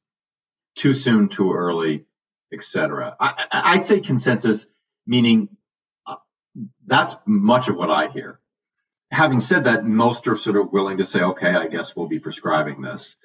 too 0.75 0.93
soon, 0.93 1.29
too 1.29 1.53
early, 1.53 2.05
etc. 2.53 3.15
I, 3.19 3.45
I, 3.51 3.77
say 3.77 3.99
consensus, 3.99 4.65
meaning 5.05 5.49
uh, 6.05 6.15
that's 6.85 7.15
much 7.25 7.67
of 7.67 7.75
what 7.75 7.89
I 7.89 8.07
hear. 8.07 8.39
Having 9.11 9.39
said 9.41 9.63
that, 9.65 9.85
most 9.85 10.27
are 10.27 10.35
sort 10.35 10.57
of 10.57 10.71
willing 10.71 10.97
to 10.97 11.05
say, 11.05 11.21
okay, 11.21 11.53
I 11.53 11.67
guess 11.67 11.95
we'll 11.95 12.07
be 12.07 12.19
prescribing 12.19 12.81
this. 12.81 13.15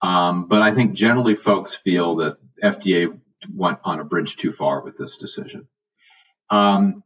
Um, 0.00 0.46
but 0.46 0.62
I 0.62 0.72
think 0.72 0.94
generally 0.94 1.34
folks 1.34 1.74
feel 1.74 2.16
that 2.16 2.38
FDA 2.62 3.18
went 3.52 3.78
on 3.84 4.00
a 4.00 4.04
bridge 4.04 4.36
too 4.36 4.52
far 4.52 4.82
with 4.82 4.96
this 4.96 5.18
decision. 5.18 5.68
Um, 6.50 7.02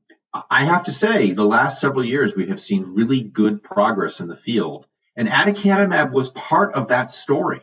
I 0.51 0.65
have 0.65 0.85
to 0.85 0.93
say, 0.93 1.33
the 1.33 1.45
last 1.45 1.81
several 1.81 2.05
years, 2.05 2.35
we 2.35 2.49
have 2.49 2.61
seen 2.61 2.95
really 2.95 3.23
good 3.23 3.63
progress 3.63 4.21
in 4.21 4.29
the 4.29 4.37
field 4.37 4.87
and 5.17 5.29
aducanumab 5.29 6.11
was 6.11 6.31
part 6.31 6.75
of 6.75 6.89
that 6.89 7.11
story. 7.11 7.61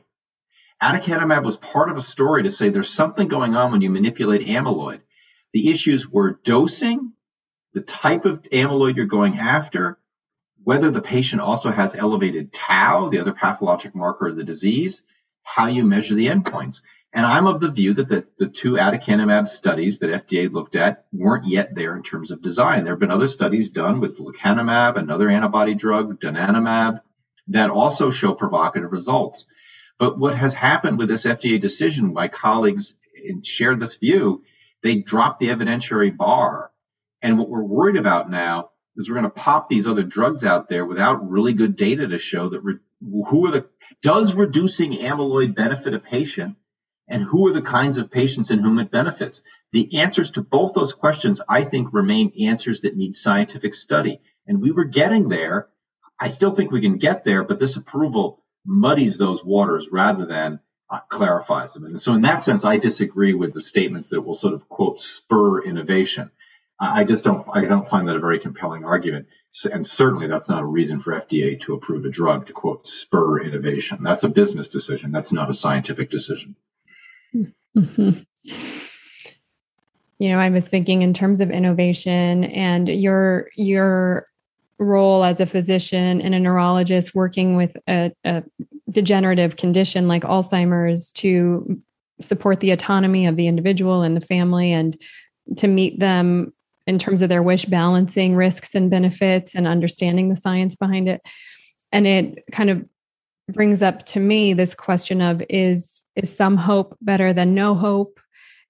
Aducanumab 0.82 1.44
was 1.44 1.58
part 1.58 1.89
of 1.89 1.98
a 1.98 2.02
story 2.02 2.44
to 2.44 2.52
say 2.52 2.70
there's 2.70 2.89
something 2.89 3.28
going 3.28 3.56
on 3.56 3.72
when 3.72 3.82
you 3.82 3.89
manipulate 3.89 4.48
amyloid. 4.48 5.02
The 5.52 5.70
issues 5.70 6.08
were 6.08 6.39
dosing, 6.44 7.13
the 7.74 7.82
type 7.82 8.26
of 8.26 8.44
amyloid 8.44 8.96
you're 8.96 9.06
going 9.06 9.39
after, 9.39 9.98
whether 10.63 10.92
the 10.92 11.02
patient 11.02 11.42
also 11.42 11.72
has 11.72 11.96
elevated 11.96 12.54
tau, 12.54 13.10
the 13.10 13.20
other 13.20 13.34
pathologic 13.34 13.96
marker 13.96 14.28
of 14.28 14.36
the 14.36 14.44
disease, 14.44 15.04
how 15.56 15.68
you 15.68 15.84
measure 15.84 16.16
the 16.16 16.28
endpoints. 16.28 16.82
And 17.12 17.26
I'm 17.26 17.48
of 17.48 17.60
the 17.60 17.72
view 17.72 17.94
that 17.96 18.08
the, 18.08 18.28
the 18.38 18.48
two 18.48 18.74
aducanumab 18.74 19.48
studies 19.48 20.00
that 20.00 20.28
FDA 20.28 20.52
looked 20.52 20.76
at 20.76 21.06
weren't 21.12 21.48
yet 21.48 21.74
there 21.74 21.96
in 21.96 22.04
terms 22.04 22.30
of 22.30 22.42
design. 22.42 22.84
There 22.84 22.94
have 22.94 23.00
been 23.00 23.10
other 23.10 23.28
studies 23.28 23.70
done 23.72 24.00
with 24.00 24.20
lecanemab, 24.20 24.96
another 24.96 25.28
antibody 25.28 25.74
drug, 25.74 26.20
donanemab, 26.20 27.02
that 27.48 27.72
also 27.72 28.12
show 28.12 28.36
provocative 28.36 28.92
results. 28.92 29.48
But 29.98 30.20
what 30.20 30.36
has 30.36 30.54
happened 30.54 31.00
with 31.00 31.10
this 31.10 31.26
FDA 31.26 31.60
decision, 31.60 32.14
my 32.14 32.28
colleagues 32.28 32.96
shared 33.44 33.80
this 33.80 33.98
view, 33.98 34.44
they 34.84 34.98
dropped 34.98 35.40
the 35.40 35.50
evidentiary 35.50 36.16
bar. 36.16 36.72
And 37.24 37.40
what 37.40 37.50
we're 37.50 37.64
worried 37.64 37.98
about 37.98 38.30
now 38.30 38.70
is 38.96 39.10
we're 39.10 39.16
going 39.16 39.24
to 39.24 39.32
pop 39.32 39.68
these 39.68 39.88
other 39.88 40.04
drugs 40.04 40.44
out 40.44 40.70
there 40.70 40.86
without 40.86 41.30
really 41.30 41.54
good 41.54 41.76
data 41.76 42.08
to 42.08 42.20
show 42.20 42.50
that 42.50 42.62
re- 42.62 42.78
who 43.02 43.48
are 43.48 43.52
the, 43.52 43.70
does 44.02 44.34
reducing 44.34 44.92
amyloid 44.94 45.56
benefit 45.56 45.94
a 45.94 46.00
patient? 46.00 46.56
And 47.12 47.24
who 47.24 47.48
are 47.48 47.54
the 47.54 47.62
kinds 47.64 47.98
of 47.98 48.12
patients 48.12 48.52
in 48.52 48.60
whom 48.60 48.78
it 48.78 48.92
benefits? 48.92 49.42
The 49.72 50.00
answers 50.00 50.32
to 50.32 50.44
both 50.44 50.76
those 50.76 50.94
questions, 50.94 51.42
I 51.50 51.64
think, 51.64 51.92
remain 51.92 52.34
answers 52.40 52.82
that 52.82 52.96
need 52.96 53.16
scientific 53.16 53.74
study. 53.74 54.22
And 54.46 54.62
we 54.62 54.70
were 54.70 54.84
getting 54.84 55.28
there 55.28 55.70
I 56.20 56.28
still 56.28 56.52
think 56.52 56.72
we 56.72 56.82
can 56.82 56.98
get 56.98 57.24
there, 57.24 57.44
but 57.44 57.60
this 57.60 57.78
approval 57.78 58.44
muddies 58.66 59.18
those 59.18 59.44
waters 59.44 59.88
rather 59.92 60.26
than 60.26 60.60
uh, 60.90 61.00
clarifies 61.08 61.74
them. 61.74 61.86
And 61.86 62.02
so, 62.02 62.14
in 62.14 62.22
that 62.24 62.44
sense, 62.44 62.66
I 62.66 62.78
disagree 62.78 63.34
with 63.34 63.54
the 63.54 63.62
statements 63.62 64.10
that 64.10 64.22
will 64.22 64.34
sort 64.34 64.54
of 64.54 64.68
quote 64.68 65.00
spur 65.00 65.62
innovation. 65.62 66.32
I 66.80 67.04
just 67.04 67.24
don't 67.24 67.46
I 67.52 67.66
don't 67.66 67.90
find 67.90 68.08
that 68.08 68.16
a 68.16 68.20
very 68.20 68.40
compelling 68.40 68.86
argument, 68.86 69.28
and 69.72 69.86
certainly 69.86 70.28
that's 70.28 70.48
not 70.48 70.62
a 70.62 70.66
reason 70.66 71.00
for 71.00 71.14
FDA 71.14 71.60
to 71.62 71.74
approve 71.74 72.06
a 72.06 72.10
drug 72.10 72.48
to 72.48 72.54
quote 72.54 72.88
spur 72.88 73.42
innovation. 73.42 74.00
That's 74.04 74.24
a 74.24 74.30
business 74.30 74.68
decision. 74.68 75.12
That's 75.12 75.32
not 75.32 75.50
a 75.50 75.54
scientific 75.54 76.10
decision. 76.10 76.56
Mm-hmm. 77.36 78.12
You 80.20 80.30
know, 80.30 80.40
I 80.40 80.50
was 80.50 80.68
thinking 80.68 81.02
in 81.02 81.14
terms 81.14 81.40
of 81.40 81.50
innovation 81.50 82.44
and 82.44 82.88
your 82.88 83.50
your 83.56 84.28
role 84.78 85.24
as 85.24 85.40
a 85.40 85.46
physician 85.46 86.22
and 86.22 86.34
a 86.34 86.40
neurologist 86.40 87.14
working 87.14 87.56
with 87.56 87.76
a, 87.88 88.12
a 88.24 88.44
degenerative 88.90 89.58
condition 89.58 90.08
like 90.08 90.24
Alzheimer's 90.24 91.12
to 91.14 91.82
support 92.22 92.60
the 92.60 92.72
autonomy 92.72 93.26
of 93.28 93.36
the 93.36 93.48
individual 93.48 94.02
and 94.02 94.16
the 94.16 94.26
family 94.26 94.72
and 94.72 94.98
to 95.58 95.68
meet 95.68 96.00
them 96.00 96.54
in 96.89 96.99
terms 96.99 97.21
of 97.21 97.30
their 97.30 97.43
wish 97.43 97.65
balancing 97.65 98.36
risks 98.36 98.73
and 98.73 98.89
benefits 98.89 99.54
and 99.56 99.67
understanding 99.67 100.30
the 100.30 100.36
science 100.36 100.75
behind 100.75 101.08
it 101.08 101.21
and 101.91 102.08
it 102.08 102.43
kind 102.52 102.69
of 102.69 102.84
brings 103.52 103.82
up 103.82 104.06
to 104.06 104.19
me 104.19 104.54
this 104.54 104.75
question 104.75 105.21
of 105.21 105.41
is 105.49 106.04
is 106.15 106.36
some 106.36 106.58
hope 106.58 106.97
better 107.02 107.32
than 107.32 107.56
no 107.56 107.75
hope 107.75 108.19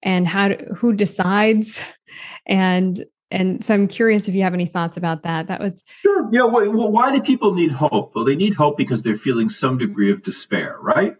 and 0.04 0.28
how 0.28 0.50
do, 0.50 0.56
who 0.76 0.94
decides 0.94 1.80
and 2.46 3.06
and 3.32 3.64
so 3.64 3.76
I'm 3.76 3.88
curious 3.88 4.28
if 4.28 4.34
you 4.34 4.42
have 4.42 4.56
any 4.56 4.66
thoughts 4.66 4.98
about 4.98 5.22
that. 5.22 5.50
That 5.50 5.60
was 5.60 5.84
sure. 6.02 6.28
Yeah. 6.32 6.46
Well, 6.46 6.92
why 6.92 7.16
do 7.16 7.22
people 7.22 7.54
need 7.54 7.72
hope? 7.72 8.14
Well, 8.16 8.26
they 8.26 8.36
need 8.36 8.56
hope 8.56 8.76
because 8.76 9.04
they're 9.04 9.16
feeling 9.16 9.50
some 9.50 9.78
degree 9.78 10.12
of 10.12 10.24
despair, 10.24 10.76
right? 10.82 11.16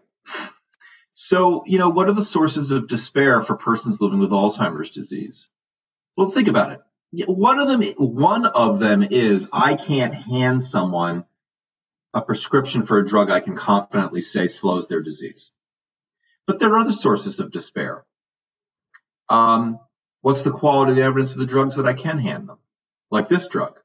So, 1.12 1.62
you 1.66 1.78
know, 1.78 1.90
what 1.90 2.08
are 2.08 2.12
the 2.12 2.24
sources 2.24 2.72
of 2.72 2.88
despair 2.88 3.40
for 3.42 3.56
persons 3.56 4.00
living 4.00 4.18
with 4.18 4.30
Alzheimer's 4.30 4.90
disease? 4.90 5.48
Well, 6.16 6.30
think 6.30 6.48
about 6.48 6.72
it. 6.72 6.80
One 7.12 7.58
of 7.58 7.68
them, 7.68 7.82
one 7.96 8.46
of 8.46 8.78
them 8.78 9.02
is 9.02 9.48
I 9.52 9.74
can't 9.74 10.14
hand 10.14 10.62
someone 10.62 11.24
a 12.14 12.20
prescription 12.20 12.82
for 12.82 12.98
a 12.98 13.06
drug 13.06 13.30
I 13.30 13.40
can 13.40 13.56
confidently 13.56 14.20
say 14.20 14.48
slows 14.48 14.88
their 14.88 15.02
disease. 15.02 15.50
But 16.46 16.58
there 16.58 16.72
are 16.72 16.80
other 16.80 16.92
sources 16.92 17.40
of 17.40 17.52
despair. 17.52 18.04
Um, 19.28 19.78
What's 20.22 20.42
the 20.42 20.50
quality 20.50 20.92
of 20.92 20.96
the 20.96 21.02
evidence 21.02 21.32
of 21.32 21.38
the 21.38 21.46
drugs 21.46 21.76
that 21.76 21.86
I 21.86 21.94
can 21.94 22.18
hand 22.18 22.48
them? 22.48 22.58
Like 23.10 23.28
this 23.28 23.48
drug, 23.48 23.80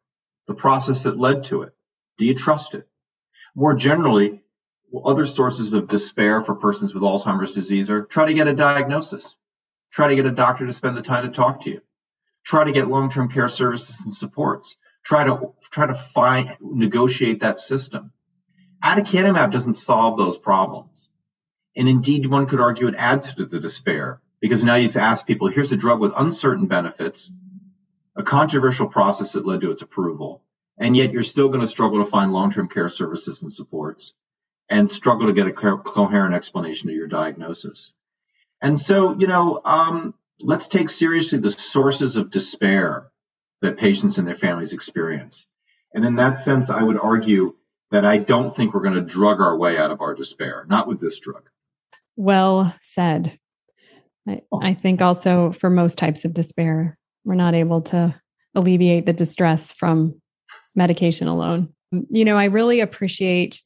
the 0.47 0.53
process 0.53 1.03
that 1.03 1.17
led 1.17 1.45
to 1.45 1.61
it. 1.63 1.73
Do 2.17 2.25
you 2.25 2.33
trust 2.33 2.75
it? 2.75 2.87
More 3.55 3.73
generally, 3.73 4.41
other 5.05 5.25
sources 5.25 5.73
of 5.73 5.87
despair 5.87 6.41
for 6.41 6.55
persons 6.55 6.93
with 6.93 7.03
Alzheimer's 7.03 7.53
disease 7.53 7.89
are 7.89 8.03
try 8.03 8.25
to 8.25 8.33
get 8.33 8.47
a 8.47 8.53
diagnosis, 8.53 9.37
try 9.91 10.09
to 10.09 10.15
get 10.15 10.25
a 10.25 10.31
doctor 10.31 10.65
to 10.65 10.73
spend 10.73 10.97
the 10.97 11.01
time 11.01 11.25
to 11.25 11.31
talk 11.31 11.61
to 11.61 11.71
you, 11.71 11.81
try 12.45 12.63
to 12.63 12.71
get 12.71 12.87
long-term 12.87 13.29
care 13.29 13.49
services 13.49 14.01
and 14.05 14.13
supports, 14.13 14.77
try 15.03 15.25
to 15.25 15.53
try 15.71 15.87
to 15.87 15.93
find 15.93 16.55
negotiate 16.61 17.41
that 17.41 17.57
system. 17.57 18.11
Aducanumab 18.83 19.51
doesn't 19.51 19.73
solve 19.73 20.17
those 20.17 20.37
problems. 20.37 21.09
And 21.75 21.89
indeed, 21.89 22.27
one 22.27 22.45
could 22.45 22.61
argue 22.61 22.87
it 22.87 22.95
adds 22.95 23.33
to 23.33 23.45
the 23.45 23.59
despair 23.59 24.21
because 24.39 24.63
now 24.63 24.75
you've 24.75 24.95
asked 24.95 25.27
people, 25.27 25.47
here's 25.47 25.71
a 25.71 25.77
drug 25.77 25.99
with 25.99 26.13
uncertain 26.15 26.67
benefits, 26.67 27.31
a 28.15 28.23
controversial 28.23 28.87
process 28.87 29.33
that 29.33 29.45
led 29.45 29.61
to 29.61 29.71
its 29.71 29.81
approval, 29.81 30.43
and 30.77 30.95
yet 30.95 31.11
you're 31.11 31.23
still 31.23 31.49
going 31.49 31.61
to 31.61 31.67
struggle 31.67 32.03
to 32.03 32.09
find 32.09 32.31
long-term 32.31 32.69
care 32.69 32.89
services 32.89 33.41
and 33.41 33.51
supports 33.51 34.13
and 34.69 34.89
struggle 34.89 35.27
to 35.27 35.33
get 35.33 35.47
a 35.47 35.51
coherent 35.51 36.33
explanation 36.33 36.89
of 36.89 36.95
your 36.95 37.07
diagnosis. 37.07 37.93
And 38.61 38.79
so, 38.79 39.17
you 39.17 39.27
know, 39.27 39.61
um, 39.63 40.13
let's 40.39 40.67
take 40.67 40.89
seriously 40.89 41.39
the 41.39 41.51
sources 41.51 42.15
of 42.15 42.31
despair 42.31 43.11
that 43.61 43.77
patients 43.77 44.17
and 44.17 44.27
their 44.27 44.35
families 44.35 44.73
experience. 44.73 45.47
And 45.93 46.05
in 46.05 46.15
that 46.15 46.39
sense, 46.39 46.69
I 46.69 46.83
would 46.83 46.99
argue 46.99 47.55
that 47.91 48.05
I 48.05 48.17
don't 48.17 48.53
think 48.53 48.73
we're 48.73 48.81
going 48.81 48.95
to 48.95 49.01
drug 49.01 49.39
our 49.39 49.55
way 49.55 49.77
out 49.77 49.91
of 49.91 50.01
our 50.01 50.13
despair, 50.13 50.65
not 50.67 50.87
with 50.87 50.99
this 50.99 51.19
drug. 51.19 51.49
Well 52.15 52.75
said. 52.81 53.39
I, 54.27 54.41
oh. 54.51 54.59
I 54.61 54.73
think 54.73 55.01
also 55.01 55.51
for 55.53 55.69
most 55.69 55.97
types 55.97 56.25
of 56.25 56.33
despair, 56.33 56.97
we're 57.23 57.35
not 57.35 57.55
able 57.55 57.81
to 57.83 58.19
alleviate 58.53 59.05
the 59.05 59.13
distress 59.13 59.73
from 59.73 60.21
medication 60.75 61.27
alone. 61.27 61.73
You 62.09 62.25
know, 62.25 62.37
I 62.37 62.45
really 62.45 62.81
appreciate 62.81 63.61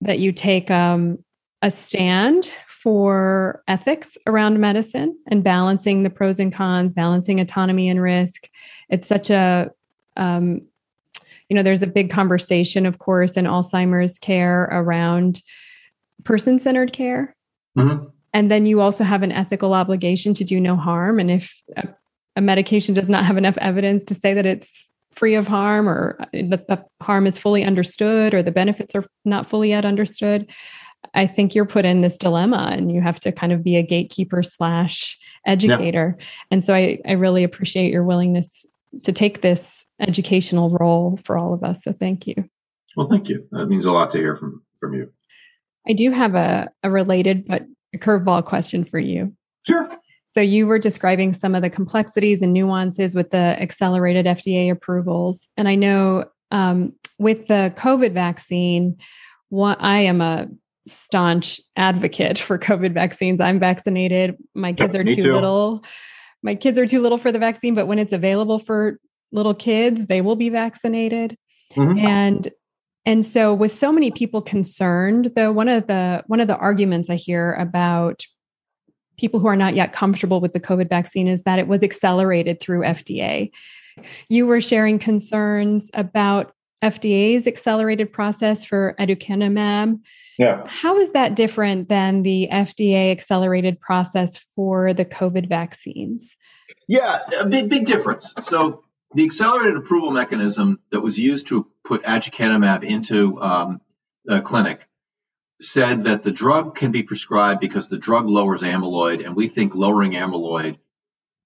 that 0.00 0.18
you 0.18 0.32
take 0.32 0.70
um, 0.70 1.23
a 1.64 1.70
stand 1.70 2.46
for 2.68 3.64
ethics 3.66 4.18
around 4.26 4.60
medicine 4.60 5.18
and 5.28 5.42
balancing 5.42 6.02
the 6.02 6.10
pros 6.10 6.38
and 6.38 6.52
cons, 6.52 6.92
balancing 6.92 7.40
autonomy 7.40 7.88
and 7.88 8.02
risk. 8.02 8.50
It's 8.90 9.08
such 9.08 9.30
a, 9.30 9.70
um, 10.18 10.60
you 11.48 11.56
know, 11.56 11.62
there's 11.62 11.80
a 11.80 11.86
big 11.86 12.10
conversation, 12.10 12.84
of 12.84 12.98
course, 12.98 13.32
in 13.32 13.46
Alzheimer's 13.46 14.18
care 14.18 14.64
around 14.64 15.42
person 16.24 16.58
centered 16.58 16.92
care. 16.92 17.34
Mm-hmm. 17.78 18.08
And 18.34 18.50
then 18.50 18.66
you 18.66 18.82
also 18.82 19.02
have 19.02 19.22
an 19.22 19.32
ethical 19.32 19.72
obligation 19.72 20.34
to 20.34 20.44
do 20.44 20.60
no 20.60 20.76
harm. 20.76 21.18
And 21.18 21.30
if 21.30 21.54
a, 21.78 21.88
a 22.36 22.42
medication 22.42 22.94
does 22.94 23.08
not 23.08 23.24
have 23.24 23.38
enough 23.38 23.56
evidence 23.56 24.04
to 24.04 24.14
say 24.14 24.34
that 24.34 24.44
it's 24.44 24.86
free 25.12 25.34
of 25.34 25.46
harm 25.46 25.88
or 25.88 26.18
that 26.32 26.66
the 26.66 26.84
harm 27.00 27.26
is 27.26 27.38
fully 27.38 27.64
understood 27.64 28.34
or 28.34 28.42
the 28.42 28.50
benefits 28.50 28.94
are 28.94 29.04
not 29.24 29.46
fully 29.46 29.70
yet 29.70 29.86
understood, 29.86 30.52
I 31.14 31.26
think 31.26 31.54
you're 31.54 31.66
put 31.66 31.84
in 31.84 32.00
this 32.00 32.18
dilemma 32.18 32.70
and 32.72 32.90
you 32.90 33.00
have 33.00 33.20
to 33.20 33.32
kind 33.32 33.52
of 33.52 33.62
be 33.62 33.76
a 33.76 33.82
gatekeeper 33.82 34.42
slash 34.42 35.18
educator. 35.46 36.16
Yeah. 36.18 36.24
And 36.50 36.64
so 36.64 36.74
I, 36.74 36.98
I 37.06 37.12
really 37.12 37.44
appreciate 37.44 37.92
your 37.92 38.04
willingness 38.04 38.66
to 39.02 39.12
take 39.12 39.42
this 39.42 39.84
educational 40.00 40.70
role 40.70 41.18
for 41.24 41.36
all 41.36 41.52
of 41.52 41.62
us. 41.62 41.82
So 41.84 41.92
thank 41.92 42.26
you. 42.26 42.48
Well, 42.96 43.06
thank 43.08 43.28
you. 43.28 43.46
That 43.52 43.66
means 43.66 43.84
a 43.84 43.92
lot 43.92 44.10
to 44.10 44.18
hear 44.18 44.36
from 44.36 44.62
from 44.78 44.94
you. 44.94 45.10
I 45.86 45.92
do 45.92 46.10
have 46.10 46.34
a, 46.34 46.70
a 46.82 46.90
related 46.90 47.46
but 47.46 47.64
a 47.94 47.98
curveball 47.98 48.44
question 48.44 48.84
for 48.84 48.98
you. 48.98 49.34
Sure. 49.66 49.88
So 50.34 50.40
you 50.40 50.66
were 50.66 50.78
describing 50.78 51.32
some 51.32 51.54
of 51.54 51.62
the 51.62 51.70
complexities 51.70 52.42
and 52.42 52.52
nuances 52.52 53.14
with 53.14 53.30
the 53.30 53.36
accelerated 53.36 54.26
FDA 54.26 54.70
approvals. 54.70 55.46
And 55.56 55.68
I 55.68 55.76
know 55.76 56.24
um, 56.50 56.92
with 57.18 57.46
the 57.46 57.72
COVID 57.76 58.12
vaccine, 58.12 58.96
what 59.50 59.78
I 59.80 60.00
am 60.00 60.20
a 60.20 60.48
staunch 60.86 61.60
advocate 61.76 62.38
for 62.38 62.58
COVID 62.58 62.92
vaccines. 62.92 63.40
I'm 63.40 63.58
vaccinated. 63.58 64.36
My 64.54 64.72
kids 64.72 64.94
are 64.94 65.04
too, 65.04 65.16
too, 65.16 65.34
little. 65.34 65.84
My 66.42 66.54
kids 66.54 66.78
are 66.78 66.86
too 66.86 67.00
little 67.00 67.18
for 67.18 67.32
the 67.32 67.38
vaccine, 67.38 67.74
but 67.74 67.86
when 67.86 67.98
it's 67.98 68.12
available 68.12 68.58
for 68.58 68.98
little 69.32 69.54
kids, 69.54 70.06
they 70.06 70.20
will 70.20 70.36
be 70.36 70.48
vaccinated. 70.48 71.36
Mm-hmm. 71.74 71.98
And 71.98 72.52
and 73.06 73.26
so 73.26 73.52
with 73.52 73.72
so 73.72 73.92
many 73.92 74.10
people 74.10 74.40
concerned, 74.40 75.32
though 75.34 75.52
one 75.52 75.68
of 75.68 75.86
the 75.86 76.24
one 76.26 76.40
of 76.40 76.48
the 76.48 76.56
arguments 76.56 77.10
I 77.10 77.16
hear 77.16 77.54
about 77.54 78.24
people 79.18 79.40
who 79.40 79.46
are 79.46 79.56
not 79.56 79.74
yet 79.74 79.92
comfortable 79.92 80.40
with 80.40 80.52
the 80.52 80.60
COVID 80.60 80.88
vaccine 80.88 81.28
is 81.28 81.42
that 81.44 81.58
it 81.58 81.68
was 81.68 81.82
accelerated 81.82 82.60
through 82.60 82.80
FDA. 82.80 83.50
You 84.28 84.46
were 84.46 84.60
sharing 84.60 84.98
concerns 84.98 85.90
about 85.94 86.52
FDA's 86.82 87.46
accelerated 87.46 88.12
process 88.12 88.64
for 88.64 88.94
aducanumab. 88.98 90.00
Yeah. 90.38 90.66
How 90.66 90.98
is 90.98 91.12
that 91.12 91.34
different 91.34 91.88
than 91.88 92.22
the 92.22 92.48
FDA 92.52 93.10
accelerated 93.10 93.80
process 93.80 94.38
for 94.54 94.92
the 94.92 95.04
COVID 95.04 95.48
vaccines? 95.48 96.36
Yeah, 96.88 97.20
a 97.40 97.46
big 97.46 97.68
big 97.68 97.86
difference. 97.86 98.34
So 98.42 98.84
the 99.14 99.24
accelerated 99.24 99.76
approval 99.76 100.10
mechanism 100.10 100.80
that 100.90 101.00
was 101.00 101.18
used 101.18 101.48
to 101.48 101.66
put 101.84 102.02
aducanumab 102.02 102.84
into 102.84 103.40
um, 103.40 103.80
a 104.28 104.40
clinic 104.40 104.88
said 105.60 106.02
that 106.02 106.22
the 106.22 106.32
drug 106.32 106.74
can 106.74 106.90
be 106.90 107.02
prescribed 107.02 107.60
because 107.60 107.88
the 107.88 107.98
drug 107.98 108.28
lowers 108.28 108.62
amyloid, 108.62 109.24
and 109.24 109.36
we 109.36 109.48
think 109.48 109.74
lowering 109.74 110.12
amyloid 110.12 110.78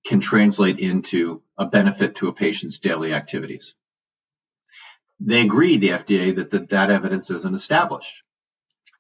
can 0.07 0.21
translate 0.21 0.79
into 0.79 1.43
a 1.59 1.67
benefit 1.67 2.17
to 2.17 2.29
a 2.29 2.33
patient's 2.33 2.79
daily 2.79 3.13
activities. 3.13 3.75
They 5.21 5.43
agreed, 5.43 5.81
the 5.81 5.91
FDA, 5.91 6.37
that 6.37 6.51
the, 6.51 6.61
that 6.71 6.91
evidence 6.91 7.31
isn't 7.31 7.55
established. 7.55 8.23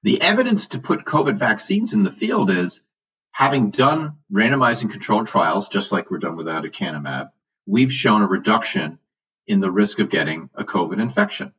The 0.02 0.20
evidence 0.20 0.68
to 0.68 0.80
put 0.80 1.04
COVID 1.04 1.36
vaccines 1.38 1.92
in 1.92 2.02
the 2.02 2.10
field 2.10 2.50
is 2.50 2.82
having 3.30 3.70
done 3.70 4.16
randomized 4.32 4.82
and 4.82 4.90
controlled 4.90 5.28
trials, 5.28 5.68
just 5.68 5.92
like 5.92 6.10
we're 6.10 6.18
done 6.18 6.36
with 6.36 6.46
aducanumab, 6.46 7.30
we've 7.66 7.92
shown 7.92 8.22
a 8.22 8.26
reduction 8.26 8.98
in 9.46 9.60
the 9.60 9.70
risk 9.70 9.98
of 9.98 10.10
getting 10.10 10.50
a 10.54 10.64
COVID 10.64 11.00
infection. 11.00 11.52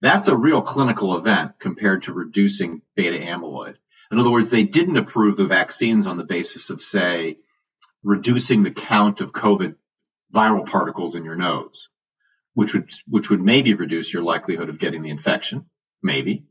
That's 0.00 0.28
a 0.28 0.36
real 0.36 0.62
clinical 0.62 1.16
event 1.16 1.58
compared 1.58 2.02
to 2.02 2.12
reducing 2.12 2.82
beta 2.94 3.18
amyloid. 3.18 3.76
In 4.10 4.18
other 4.18 4.30
words, 4.30 4.48
they 4.48 4.62
didn't 4.62 4.96
approve 4.96 5.36
the 5.36 5.44
vaccines 5.44 6.06
on 6.06 6.16
the 6.16 6.24
basis 6.24 6.70
of, 6.70 6.80
say, 6.80 7.38
reducing 8.02 8.62
the 8.62 8.70
count 8.70 9.20
of 9.20 9.32
COVID 9.32 9.74
viral 10.32 10.66
particles 10.66 11.14
in 11.14 11.24
your 11.24 11.34
nose, 11.34 11.90
which 12.58 12.74
would 12.74 12.90
which 13.06 13.30
would 13.30 13.40
maybe 13.40 13.74
reduce 13.74 14.12
your 14.12 14.24
likelihood 14.24 14.68
of 14.68 14.80
getting 14.80 15.02
the 15.02 15.10
infection, 15.10 15.66
maybe, 16.02 16.46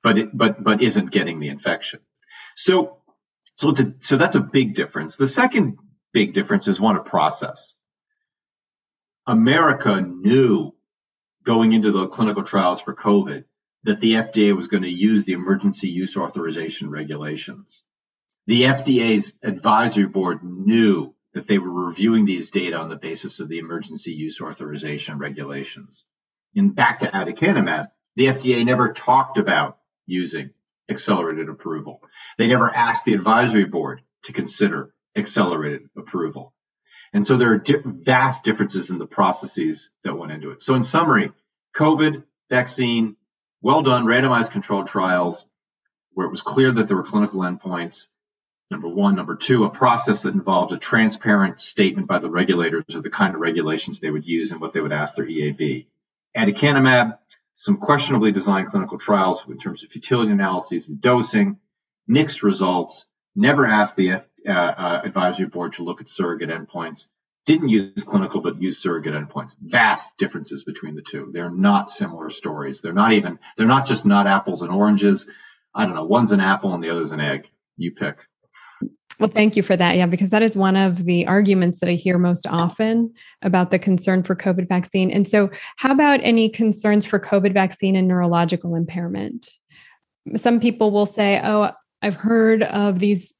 but 0.00 0.16
it, 0.16 0.28
but 0.32 0.62
but 0.62 0.80
isn't 0.80 1.10
getting 1.10 1.40
the 1.40 1.48
infection. 1.48 1.98
So 2.54 2.98
so 3.56 3.72
to, 3.72 3.94
so 3.98 4.16
that's 4.16 4.36
a 4.36 4.40
big 4.58 4.76
difference. 4.76 5.16
The 5.16 5.26
second 5.26 5.78
big 6.12 6.34
difference 6.34 6.68
is 6.68 6.80
one 6.80 6.96
of 6.96 7.04
process. 7.04 7.74
America 9.26 10.00
knew 10.00 10.72
going 11.44 11.72
into 11.72 11.90
the 11.90 12.06
clinical 12.06 12.44
trials 12.44 12.80
for 12.80 12.94
COVID 12.94 13.42
that 13.82 13.98
the 13.98 14.12
FDA 14.12 14.54
was 14.54 14.68
going 14.68 14.84
to 14.84 14.88
use 14.88 15.24
the 15.24 15.32
emergency 15.32 15.88
use 15.88 16.16
authorization 16.16 16.90
regulations. 16.90 17.82
The 18.46 18.62
FDA's 18.62 19.32
advisory 19.42 20.06
board 20.06 20.44
knew 20.44 21.12
that 21.34 21.46
they 21.46 21.58
were 21.58 21.86
reviewing 21.86 22.24
these 22.24 22.50
data 22.50 22.76
on 22.76 22.88
the 22.88 22.96
basis 22.96 23.40
of 23.40 23.48
the 23.48 23.58
emergency 23.58 24.12
use 24.12 24.40
authorization 24.40 25.18
regulations. 25.18 26.04
And 26.56 26.74
back 26.74 27.00
to 27.00 27.06
aducanumab, 27.06 27.88
the 28.16 28.26
FDA 28.26 28.64
never 28.64 28.92
talked 28.92 29.38
about 29.38 29.78
using 30.06 30.50
accelerated 30.88 31.48
approval. 31.48 32.02
They 32.36 32.48
never 32.48 32.68
asked 32.68 33.04
the 33.04 33.14
advisory 33.14 33.64
board 33.64 34.02
to 34.24 34.32
consider 34.32 34.92
accelerated 35.16 35.88
approval. 35.96 36.52
And 37.12 37.26
so 37.26 37.36
there 37.36 37.52
are 37.52 37.58
di- 37.58 37.82
vast 37.84 38.44
differences 38.44 38.90
in 38.90 38.98
the 38.98 39.06
processes 39.06 39.90
that 40.04 40.16
went 40.16 40.32
into 40.32 40.50
it. 40.50 40.62
So 40.62 40.74
in 40.74 40.82
summary, 40.82 41.32
COVID 41.74 42.24
vaccine, 42.48 43.16
well 43.62 43.82
done, 43.82 44.04
randomized 44.04 44.50
controlled 44.50 44.88
trials 44.88 45.46
where 46.12 46.26
it 46.26 46.30
was 46.30 46.42
clear 46.42 46.72
that 46.72 46.88
there 46.88 46.96
were 46.96 47.04
clinical 47.04 47.40
endpoints. 47.40 48.08
Number 48.70 48.88
one. 48.88 49.16
Number 49.16 49.34
two, 49.34 49.64
a 49.64 49.70
process 49.70 50.22
that 50.22 50.34
involves 50.34 50.72
a 50.72 50.78
transparent 50.78 51.60
statement 51.60 52.06
by 52.06 52.20
the 52.20 52.30
regulators 52.30 52.94
of 52.94 53.02
the 53.02 53.10
kind 53.10 53.34
of 53.34 53.40
regulations 53.40 53.98
they 53.98 54.10
would 54.10 54.26
use 54.26 54.52
and 54.52 54.60
what 54.60 54.72
they 54.72 54.80
would 54.80 54.92
ask 54.92 55.16
their 55.16 55.26
EAB. 55.26 55.86
Aducanumab, 56.36 57.18
some 57.56 57.78
questionably 57.78 58.30
designed 58.30 58.68
clinical 58.68 58.96
trials 58.96 59.44
in 59.48 59.58
terms 59.58 59.82
of 59.82 59.90
futility 59.90 60.30
analyses 60.30 60.88
and 60.88 61.00
dosing, 61.00 61.58
mixed 62.06 62.44
results, 62.44 63.08
never 63.34 63.66
asked 63.66 63.96
the 63.96 64.12
uh, 64.12 64.20
uh, 64.48 65.00
advisory 65.04 65.46
board 65.46 65.72
to 65.74 65.82
look 65.82 66.00
at 66.00 66.08
surrogate 66.08 66.50
endpoints. 66.50 67.08
Didn't 67.46 67.70
use 67.70 68.04
clinical, 68.04 68.40
but 68.40 68.62
used 68.62 68.80
surrogate 68.80 69.14
endpoints. 69.14 69.56
Vast 69.60 70.16
differences 70.16 70.62
between 70.62 70.94
the 70.94 71.02
two. 71.02 71.30
They're 71.32 71.50
not 71.50 71.90
similar 71.90 72.30
stories. 72.30 72.82
They're 72.82 72.92
not 72.92 73.12
even, 73.12 73.40
they're 73.56 73.66
not 73.66 73.86
just 73.86 74.06
not 74.06 74.28
apples 74.28 74.62
and 74.62 74.70
oranges. 74.70 75.26
I 75.74 75.86
don't 75.86 75.96
know. 75.96 76.04
One's 76.04 76.32
an 76.32 76.40
apple 76.40 76.72
and 76.74 76.84
the 76.84 76.90
other's 76.90 77.12
an 77.12 77.20
egg. 77.20 77.50
You 77.76 77.90
pick. 77.92 78.26
Well, 79.20 79.28
thank 79.28 79.54
you 79.54 79.62
for 79.62 79.76
that. 79.76 79.96
Yeah, 79.96 80.06
because 80.06 80.30
that 80.30 80.42
is 80.42 80.56
one 80.56 80.76
of 80.76 81.04
the 81.04 81.26
arguments 81.26 81.80
that 81.80 81.90
I 81.90 81.94
hear 81.94 82.18
most 82.18 82.46
often 82.46 83.12
about 83.42 83.70
the 83.70 83.78
concern 83.78 84.22
for 84.22 84.34
COVID 84.34 84.66
vaccine. 84.66 85.10
And 85.10 85.28
so, 85.28 85.50
how 85.76 85.92
about 85.92 86.20
any 86.22 86.48
concerns 86.48 87.04
for 87.04 87.20
COVID 87.20 87.52
vaccine 87.52 87.96
and 87.96 88.08
neurological 88.08 88.74
impairment? 88.74 89.50
Some 90.36 90.58
people 90.58 90.90
will 90.90 91.06
say, 91.06 91.40
"Oh, 91.44 91.70
I've 92.02 92.14
heard 92.14 92.62
of 92.62 92.98
these 92.98 93.32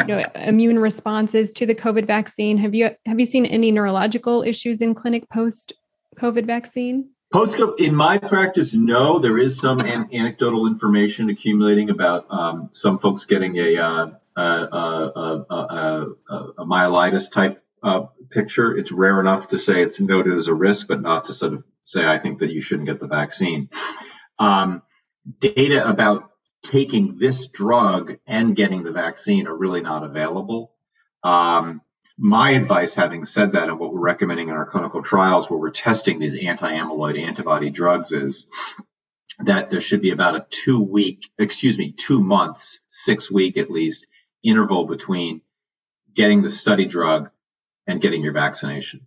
you 0.00 0.06
know, 0.06 0.24
immune 0.34 0.78
responses 0.78 1.52
to 1.52 1.66
the 1.66 1.74
COVID 1.74 2.06
vaccine. 2.06 2.56
Have 2.58 2.74
you 2.74 2.90
have 3.06 3.18
you 3.18 3.26
seen 3.26 3.46
any 3.46 3.70
neurological 3.70 4.42
issues 4.42 4.80
in 4.80 4.94
clinic 4.94 5.28
post 5.28 5.72
COVID 6.16 6.46
vaccine? 6.46 7.10
Post 7.32 7.60
in 7.78 7.94
my 7.94 8.18
practice, 8.18 8.74
no. 8.74 9.20
There 9.20 9.38
is 9.38 9.60
some 9.60 9.78
an- 9.80 10.08
anecdotal 10.12 10.66
information 10.66 11.30
accumulating 11.30 11.88
about 11.90 12.26
um, 12.28 12.70
some 12.72 12.98
folks 12.98 13.24
getting 13.24 13.56
a 13.56 13.76
uh, 13.76 14.10
a, 14.40 15.44
a, 15.50 16.06
a, 16.58 16.66
myelitis 16.66 17.30
type 17.30 17.62
uh, 17.82 18.06
picture. 18.30 18.76
It's 18.76 18.92
rare 18.92 19.20
enough 19.20 19.48
to 19.48 19.58
say 19.58 19.82
it's 19.82 20.00
noted 20.00 20.34
as 20.34 20.48
a 20.48 20.54
risk, 20.54 20.88
but 20.88 21.00
not 21.00 21.26
to 21.26 21.34
sort 21.34 21.54
of 21.54 21.64
say 21.84 22.04
I 22.04 22.18
think 22.18 22.40
that 22.40 22.52
you 22.52 22.60
shouldn't 22.60 22.88
get 22.88 23.00
the 23.00 23.06
vaccine. 23.06 23.70
Um, 24.38 24.82
data 25.38 25.88
about 25.88 26.30
taking 26.62 27.18
this 27.18 27.48
drug 27.48 28.18
and 28.26 28.56
getting 28.56 28.82
the 28.82 28.92
vaccine 28.92 29.46
are 29.46 29.56
really 29.56 29.80
not 29.80 30.04
available. 30.04 30.72
Um, 31.22 31.82
my 32.18 32.50
advice, 32.50 32.94
having 32.94 33.24
said 33.24 33.52
that, 33.52 33.68
and 33.68 33.78
what 33.78 33.94
we're 33.94 34.00
recommending 34.00 34.48
in 34.48 34.54
our 34.54 34.66
clinical 34.66 35.02
trials 35.02 35.48
where 35.48 35.58
we're 35.58 35.70
testing 35.70 36.18
these 36.18 36.36
anti 36.36 36.70
amyloid 36.70 37.18
antibody 37.18 37.70
drugs 37.70 38.12
is 38.12 38.46
that 39.38 39.70
there 39.70 39.80
should 39.80 40.02
be 40.02 40.10
about 40.10 40.36
a 40.36 40.46
two 40.50 40.82
week, 40.82 41.30
excuse 41.38 41.78
me, 41.78 41.92
two 41.92 42.22
months, 42.22 42.80
six 42.90 43.30
week 43.30 43.56
at 43.56 43.70
least 43.70 44.06
interval 44.42 44.86
between 44.86 45.42
getting 46.14 46.42
the 46.42 46.50
study 46.50 46.86
drug 46.86 47.30
and 47.86 48.00
getting 48.00 48.22
your 48.22 48.32
vaccination. 48.32 49.06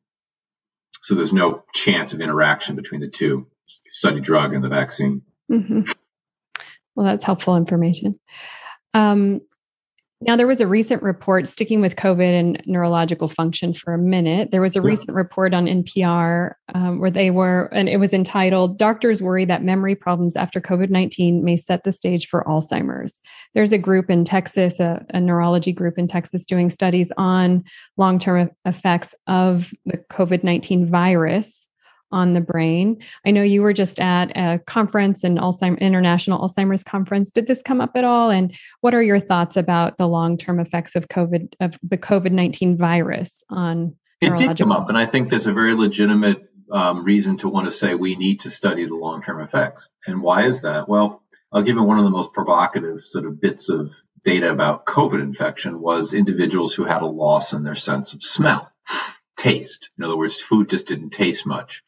So 1.02 1.16
there's 1.16 1.34
no 1.34 1.64
chance 1.74 2.14
of 2.14 2.22
interaction 2.22 2.76
between 2.76 3.02
the 3.02 3.10
two 3.10 3.48
study 3.68 4.22
drug 4.22 4.54
and 4.54 4.64
the 4.64 4.70
vaccine. 4.70 5.24
Mm-hmm. 5.52 5.82
Well, 6.96 7.06
that's 7.06 7.24
helpful 7.24 7.58
information. 7.58 8.20
Um, 8.94 9.42
now, 10.26 10.36
there 10.36 10.48
was 10.48 10.62
a 10.62 10.68
recent 10.68 11.04
report 11.04 11.48
sticking 11.48 11.82
with 11.82 11.96
COVID 11.96 12.40
and 12.40 12.62
neurological 12.66 13.28
function 13.28 13.74
for 13.74 13.94
a 13.94 13.98
minute. 13.98 14.52
There 14.52 14.62
was 14.62 14.76
a 14.76 14.80
yeah. 14.80 14.88
recent 14.88 15.12
report 15.12 15.54
on 15.54 15.66
NPR 15.66 16.54
um, 16.74 17.00
where 17.00 17.12
they 17.12 17.30
were, 17.32 17.70
and 17.74 17.90
it 17.90 17.98
was 17.98 18.14
entitled 18.14 18.78
Doctors 18.78 19.22
Worry 19.22 19.46
That 19.46 19.64
Memory 19.64 19.96
Problems 19.96 20.36
After 20.36 20.62
COVID 20.62 20.90
19 20.90 21.44
May 21.44 21.58
Set 21.58 21.84
the 21.84 21.92
Stage 21.92 22.28
for 22.28 22.44
Alzheimer's. 22.46 23.20
There's 23.54 23.72
a 23.72 23.78
group 23.78 24.10
in 24.10 24.26
Texas, 24.26 24.80
a, 24.80 25.06
a 25.14 25.20
neurology 25.20 25.74
group 25.74 25.98
in 25.98 26.08
Texas, 26.08 26.46
doing 26.46 26.70
studies 26.70 27.12
on 27.18 27.64
long 27.98 28.20
term 28.20 28.50
effects 28.66 29.14
of 29.28 29.74
the 29.86 29.98
COVID 30.10 30.44
19 30.44 30.86
virus 30.86 31.68
on 32.14 32.34
the 32.34 32.42
brain. 32.42 33.04
I 33.26 33.32
know 33.32 33.44
you 33.44 33.62
were 33.62 33.74
just 33.74 34.00
at 34.00 34.32
a 34.38 34.60
conference, 34.60 35.26
an 35.26 35.38
Alzheimer 35.38 35.80
International 35.80 36.40
Alzheimer's 36.40 36.84
conference. 36.84 37.32
Did 37.32 37.48
this 37.48 37.62
come 37.62 37.82
up 37.82 37.92
at 37.96 38.06
all? 38.06 38.30
And 38.30 38.56
what 38.82 38.94
are 38.94 39.04
your 39.04 39.20
thoughts 39.20 39.58
about 39.58 39.98
the 39.98 40.08
long-term 40.08 40.60
effects 40.60 40.96
of 40.96 41.10
COVID 41.10 41.56
of 41.60 41.78
the 41.84 41.98
COVID 41.98 42.32
nineteen 42.32 42.78
virus 42.78 43.44
on? 43.50 43.96
It 44.22 44.38
did 44.38 44.58
come 44.58 44.72
up, 44.72 44.88
and 44.88 44.98
I 44.98 45.06
think 45.06 45.30
there's 45.30 45.48
a 45.48 45.54
very 45.54 45.74
legitimate 45.74 46.50
um, 46.72 47.04
reason 47.04 47.36
to 47.38 47.50
want 47.50 47.66
to 47.68 47.72
say 47.72 47.94
we 47.94 48.16
need 48.16 48.42
to 48.42 48.50
study 48.50 48.86
the 48.86 48.96
long-term 48.96 49.42
effects. 49.42 49.90
And 50.08 50.22
why 50.22 50.46
is 50.46 50.62
that? 50.62 50.88
Well, 50.88 51.22
I'll 51.52 51.64
give 51.64 51.76
you 51.76 51.84
one 51.84 51.98
of 51.98 52.06
the 52.06 52.10
most 52.10 52.32
provocative 52.32 53.02
sort 53.02 53.26
of 53.26 53.42
bits 53.42 53.70
of 53.70 53.94
data 54.24 54.50
about 54.50 54.86
COVID 54.86 55.22
infection 55.22 55.82
was 55.82 56.14
individuals 56.14 56.74
who 56.74 56.86
had 56.86 57.02
a 57.02 57.06
loss 57.06 57.52
in 57.52 57.64
their 57.64 57.76
sense 57.76 58.14
of 58.14 58.24
smell, 58.24 58.72
taste. 59.36 59.90
In 59.98 60.06
other 60.06 60.16
words, 60.16 60.40
food 60.40 60.70
just 60.70 60.88
didn't 60.88 61.10
taste 61.10 61.46
much. 61.46 61.84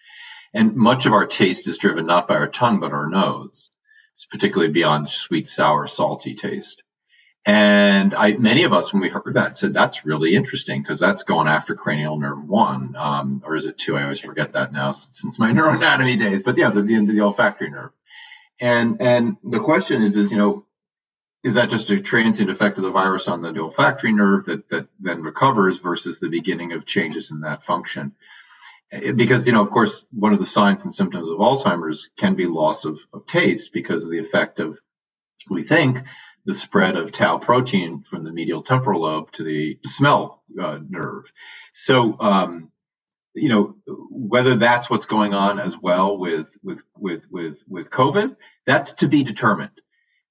And 0.55 0.73
much 0.77 1.05
of 1.05 1.11
our 1.11 1.27
taste 1.27 1.67
is 1.67 1.77
driven 1.77 2.05
not 2.05 2.29
by 2.29 2.35
our 2.35 2.47
tongue, 2.47 2.79
but 2.79 2.93
our 2.93 3.09
nose. 3.09 3.69
It's 4.13 4.25
particularly 4.25 4.71
beyond 4.71 5.09
sweet, 5.09 5.49
sour, 5.49 5.85
salty 5.85 6.33
taste. 6.33 6.81
And 7.45 8.15
I, 8.15 8.31
many 8.37 8.63
of 8.63 8.73
us, 8.73 8.93
when 8.93 9.01
we 9.01 9.09
heard 9.09 9.33
that, 9.33 9.57
said 9.57 9.73
that's 9.73 10.05
really 10.05 10.33
interesting 10.33 10.81
because 10.81 10.99
that's 10.99 11.23
going 11.23 11.49
after 11.49 11.75
cranial 11.75 12.17
nerve 12.17 12.47
one, 12.47 12.95
um, 12.95 13.43
or 13.45 13.57
is 13.57 13.65
it 13.65 13.77
two? 13.77 13.97
I 13.97 14.03
always 14.03 14.21
forget 14.21 14.53
that 14.53 14.71
now 14.71 14.93
since 14.93 15.37
my 15.37 15.51
neuroanatomy 15.51 16.17
days. 16.17 16.41
But 16.41 16.57
yeah, 16.57 16.71
the, 16.71 16.81
the, 16.81 17.05
the 17.05 17.21
olfactory 17.21 17.69
nerve. 17.69 17.91
And 18.59 19.01
and 19.01 19.35
the 19.43 19.59
question 19.59 20.01
is, 20.01 20.15
is 20.15 20.31
you 20.31 20.37
know, 20.37 20.65
is 21.43 21.55
that 21.55 21.69
just 21.69 21.91
a 21.91 21.99
transient 21.99 22.49
effect 22.49 22.77
of 22.77 22.85
the 22.85 22.91
virus 22.91 23.27
on 23.27 23.41
the 23.41 23.59
olfactory 23.59 24.13
nerve 24.13 24.45
that 24.45 24.69
that 24.69 24.87
then 25.01 25.21
recovers 25.21 25.79
versus 25.79 26.19
the 26.19 26.29
beginning 26.29 26.71
of 26.71 26.85
changes 26.85 27.29
in 27.29 27.41
that 27.41 27.63
function? 27.63 28.13
Because 28.91 29.45
you 29.45 29.53
know 29.53 29.61
of 29.61 29.71
course 29.71 30.05
one 30.11 30.33
of 30.33 30.39
the 30.39 30.45
signs 30.45 30.83
and 30.83 30.93
symptoms 30.93 31.29
of 31.29 31.37
alzheimer's 31.37 32.09
can 32.17 32.35
be 32.35 32.45
loss 32.45 32.85
of, 32.85 32.99
of 33.13 33.25
taste 33.25 33.73
because 33.73 34.05
of 34.05 34.11
the 34.11 34.19
effect 34.19 34.59
of 34.59 34.79
we 35.49 35.63
think 35.63 36.03
the 36.45 36.53
spread 36.53 36.95
of 36.95 37.11
tau 37.11 37.37
protein 37.37 38.03
from 38.03 38.23
the 38.23 38.31
medial 38.31 38.61
temporal 38.61 39.01
lobe 39.01 39.31
to 39.31 39.43
the 39.43 39.79
smell 39.83 40.43
uh, 40.61 40.79
nerve. 40.87 41.31
So 41.73 42.19
um, 42.19 42.71
you 43.33 43.49
know 43.49 43.75
whether 43.87 44.55
that's 44.55 44.89
what's 44.89 45.07
going 45.07 45.33
on 45.33 45.59
as 45.59 45.77
well 45.77 46.17
with 46.17 46.55
with 46.63 46.83
with 46.97 47.25
with 47.29 47.63
with 47.67 47.89
covid 47.89 48.35
that's 48.65 48.93
to 48.93 49.07
be 49.07 49.23
determined. 49.23 49.81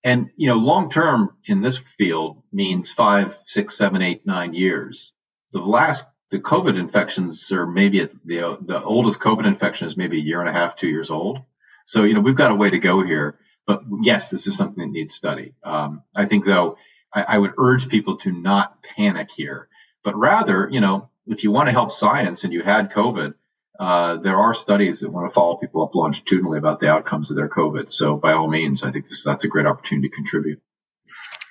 And 0.03 0.31
you 0.37 0.49
know 0.49 0.57
long 0.57 0.91
term 0.91 1.37
in 1.47 1.61
this 1.61 1.79
field 1.79 2.43
means 2.53 2.91
five 2.91 3.37
six 3.47 3.77
seven 3.77 4.03
eight 4.03 4.27
nine 4.27 4.55
years. 4.55 5.13
The 5.53 5.61
last 5.61 6.07
the 6.31 6.39
COVID 6.39 6.79
infections 6.79 7.53
are 7.53 7.67
maybe 7.67 8.01
at 8.01 8.13
the 8.25 8.59
the 8.61 8.83
oldest 8.83 9.21
COVID 9.21 9.47
infection 9.47 9.87
is 9.87 9.97
maybe 9.97 10.19
a 10.19 10.23
year 10.23 10.41
and 10.41 10.49
a 10.49 10.53
half, 10.53 10.77
two 10.77 10.89
years 10.89 11.11
old. 11.11 11.41
So 11.87 12.05
you 12.05 12.15
know 12.15 12.21
we've 12.21 12.37
got 12.37 12.51
a 12.51 12.57
way 12.57 12.71
to 12.71 12.79
go 12.79 13.03
here. 13.05 13.37
But 13.67 13.83
yes, 14.03 14.31
this 14.31 14.47
is 14.47 14.57
something 14.57 14.83
that 14.85 14.93
needs 14.93 15.15
study. 15.15 15.55
Um, 15.63 16.03
I 16.15 16.27
think 16.27 16.45
though 16.45 16.77
I, 17.13 17.23
I, 17.23 17.39
would 17.39 17.55
urge 17.57 17.89
people 17.89 18.19
to 18.19 18.33
not 18.33 18.83
panic 18.83 19.31
here, 19.35 19.69
but 20.03 20.15
rather 20.17 20.69
you 20.71 20.81
know 20.81 21.09
if 21.27 21.45
you 21.45 21.51
want 21.51 21.69
to 21.69 21.73
help 21.73 21.91
science 21.91 22.45
and 22.45 22.53
you 22.53 22.63
had 22.63 22.91
COVID, 22.91 23.35
uh, 23.79 24.17
there 24.17 24.37
are 24.37 24.55
studies 24.55 25.01
that 25.01 25.11
want 25.11 25.29
to 25.29 25.35
follow 25.35 25.57
people 25.57 25.83
up 25.83 25.95
longitudinally 25.95 26.59
about 26.59 26.81
the 26.81 26.91
outcomes 26.91 27.31
of 27.31 27.37
their 27.37 27.49
COVID. 27.49 27.93
So 27.93 28.17
by 28.17 28.33
all 28.33 28.49
means, 28.49 28.83
I 28.83 28.91
think 28.91 29.09
this, 29.09 29.25
that's 29.25 29.45
a 29.45 29.49
great 29.49 29.67
opportunity 29.67 30.09
to 30.09 30.15
contribute. 30.15 30.61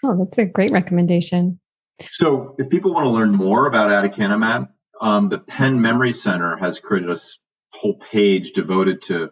Oh, 0.03 0.17
that's 0.17 0.37
a 0.37 0.45
great 0.45 0.71
recommendation. 0.71 1.59
So 2.11 2.55
if 2.57 2.69
people 2.69 2.93
want 2.93 3.05
to 3.05 3.09
learn 3.09 3.31
more 3.31 3.67
about 3.67 3.89
aducanumab, 3.89 4.69
um, 4.99 5.29
the 5.29 5.37
Penn 5.39 5.81
Memory 5.81 6.13
Center 6.13 6.55
has 6.57 6.79
created 6.79 7.09
a 7.09 7.17
whole 7.71 7.95
page 7.95 8.53
devoted 8.53 9.01
to 9.03 9.31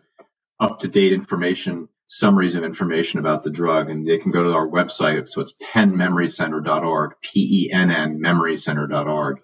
up-to-date 0.60 1.13
information, 1.13 1.89
summaries 2.08 2.56
of 2.56 2.63
information 2.63 3.19
about 3.19 3.43
the 3.43 3.50
drug, 3.50 3.89
and 3.89 4.08
they 4.08 4.17
can 4.17 4.32
go 4.32 4.43
to 4.43 4.54
our 4.54 4.67
website. 4.67 5.30
So 5.30 5.41
it's 5.41 5.54
pennmemorycenter.org, 5.54 7.13
P-E-N-N 7.21 8.19
memorycenter.org. 8.19 9.41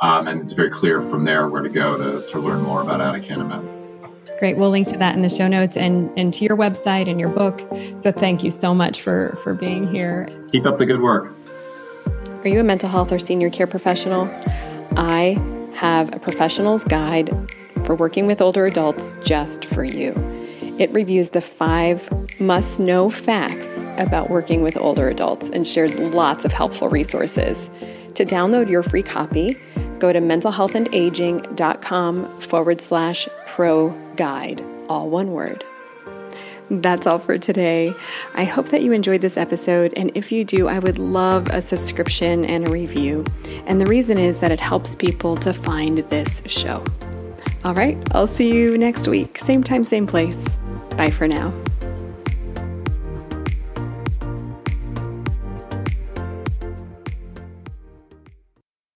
Um, 0.00 0.28
and 0.28 0.42
it's 0.42 0.52
very 0.52 0.70
clear 0.70 1.02
from 1.02 1.24
there 1.24 1.48
where 1.48 1.62
to 1.62 1.68
go 1.68 1.96
to, 1.96 2.28
to 2.30 2.38
learn 2.38 2.62
more 2.62 2.82
about 2.82 3.00
aducanumab. 3.00 3.76
Great. 4.38 4.56
We'll 4.56 4.70
link 4.70 4.86
to 4.88 4.98
that 4.98 5.16
in 5.16 5.22
the 5.22 5.30
show 5.30 5.48
notes 5.48 5.76
and, 5.76 6.16
and 6.16 6.32
to 6.34 6.44
your 6.44 6.56
website 6.56 7.10
and 7.10 7.18
your 7.18 7.30
book. 7.30 7.60
So 8.00 8.12
thank 8.12 8.44
you 8.44 8.52
so 8.52 8.72
much 8.72 9.02
for, 9.02 9.36
for 9.42 9.54
being 9.54 9.92
here. 9.92 10.28
Keep 10.52 10.66
up 10.66 10.78
the 10.78 10.86
good 10.86 11.00
work. 11.00 11.34
Are 12.44 12.48
you 12.48 12.60
a 12.60 12.64
mental 12.64 12.88
health 12.88 13.10
or 13.10 13.18
senior 13.18 13.50
care 13.50 13.66
professional? 13.66 14.30
I 14.96 15.36
have 15.74 16.14
a 16.14 16.20
professional's 16.20 16.84
guide 16.84 17.30
for 17.84 17.96
working 17.96 18.26
with 18.26 18.40
older 18.40 18.64
adults 18.64 19.12
just 19.24 19.64
for 19.64 19.82
you. 19.82 20.12
It 20.78 20.92
reviews 20.92 21.30
the 21.30 21.40
five 21.40 22.08
must 22.40 22.78
know 22.78 23.10
facts 23.10 23.66
about 23.96 24.30
working 24.30 24.62
with 24.62 24.76
older 24.76 25.08
adults 25.08 25.48
and 25.48 25.66
shares 25.66 25.98
lots 25.98 26.44
of 26.44 26.52
helpful 26.52 26.88
resources. 26.88 27.68
To 28.14 28.24
download 28.24 28.70
your 28.70 28.84
free 28.84 29.02
copy, 29.02 29.56
go 29.98 30.12
to 30.12 30.20
mentalhealthandaging.com 30.20 32.40
forward 32.40 32.80
slash 32.80 33.28
pro 33.46 33.90
guide, 34.14 34.64
all 34.88 35.10
one 35.10 35.32
word. 35.32 35.64
That's 36.70 37.06
all 37.06 37.18
for 37.18 37.38
today. 37.38 37.94
I 38.34 38.44
hope 38.44 38.68
that 38.68 38.82
you 38.82 38.92
enjoyed 38.92 39.22
this 39.22 39.36
episode, 39.36 39.94
and 39.96 40.10
if 40.14 40.30
you 40.30 40.44
do, 40.44 40.68
I 40.68 40.78
would 40.78 40.98
love 40.98 41.48
a 41.48 41.62
subscription 41.62 42.44
and 42.44 42.68
a 42.68 42.70
review. 42.70 43.24
And 43.66 43.80
the 43.80 43.86
reason 43.86 44.18
is 44.18 44.40
that 44.40 44.52
it 44.52 44.60
helps 44.60 44.94
people 44.94 45.36
to 45.38 45.54
find 45.54 45.98
this 46.10 46.42
show. 46.46 46.84
All 47.64 47.74
right, 47.74 47.96
I'll 48.12 48.26
see 48.26 48.54
you 48.54 48.76
next 48.76 49.08
week. 49.08 49.38
Same 49.38 49.62
time, 49.62 49.82
same 49.82 50.06
place. 50.06 50.38
Bye 50.96 51.10
for 51.10 51.26
now. 51.26 51.52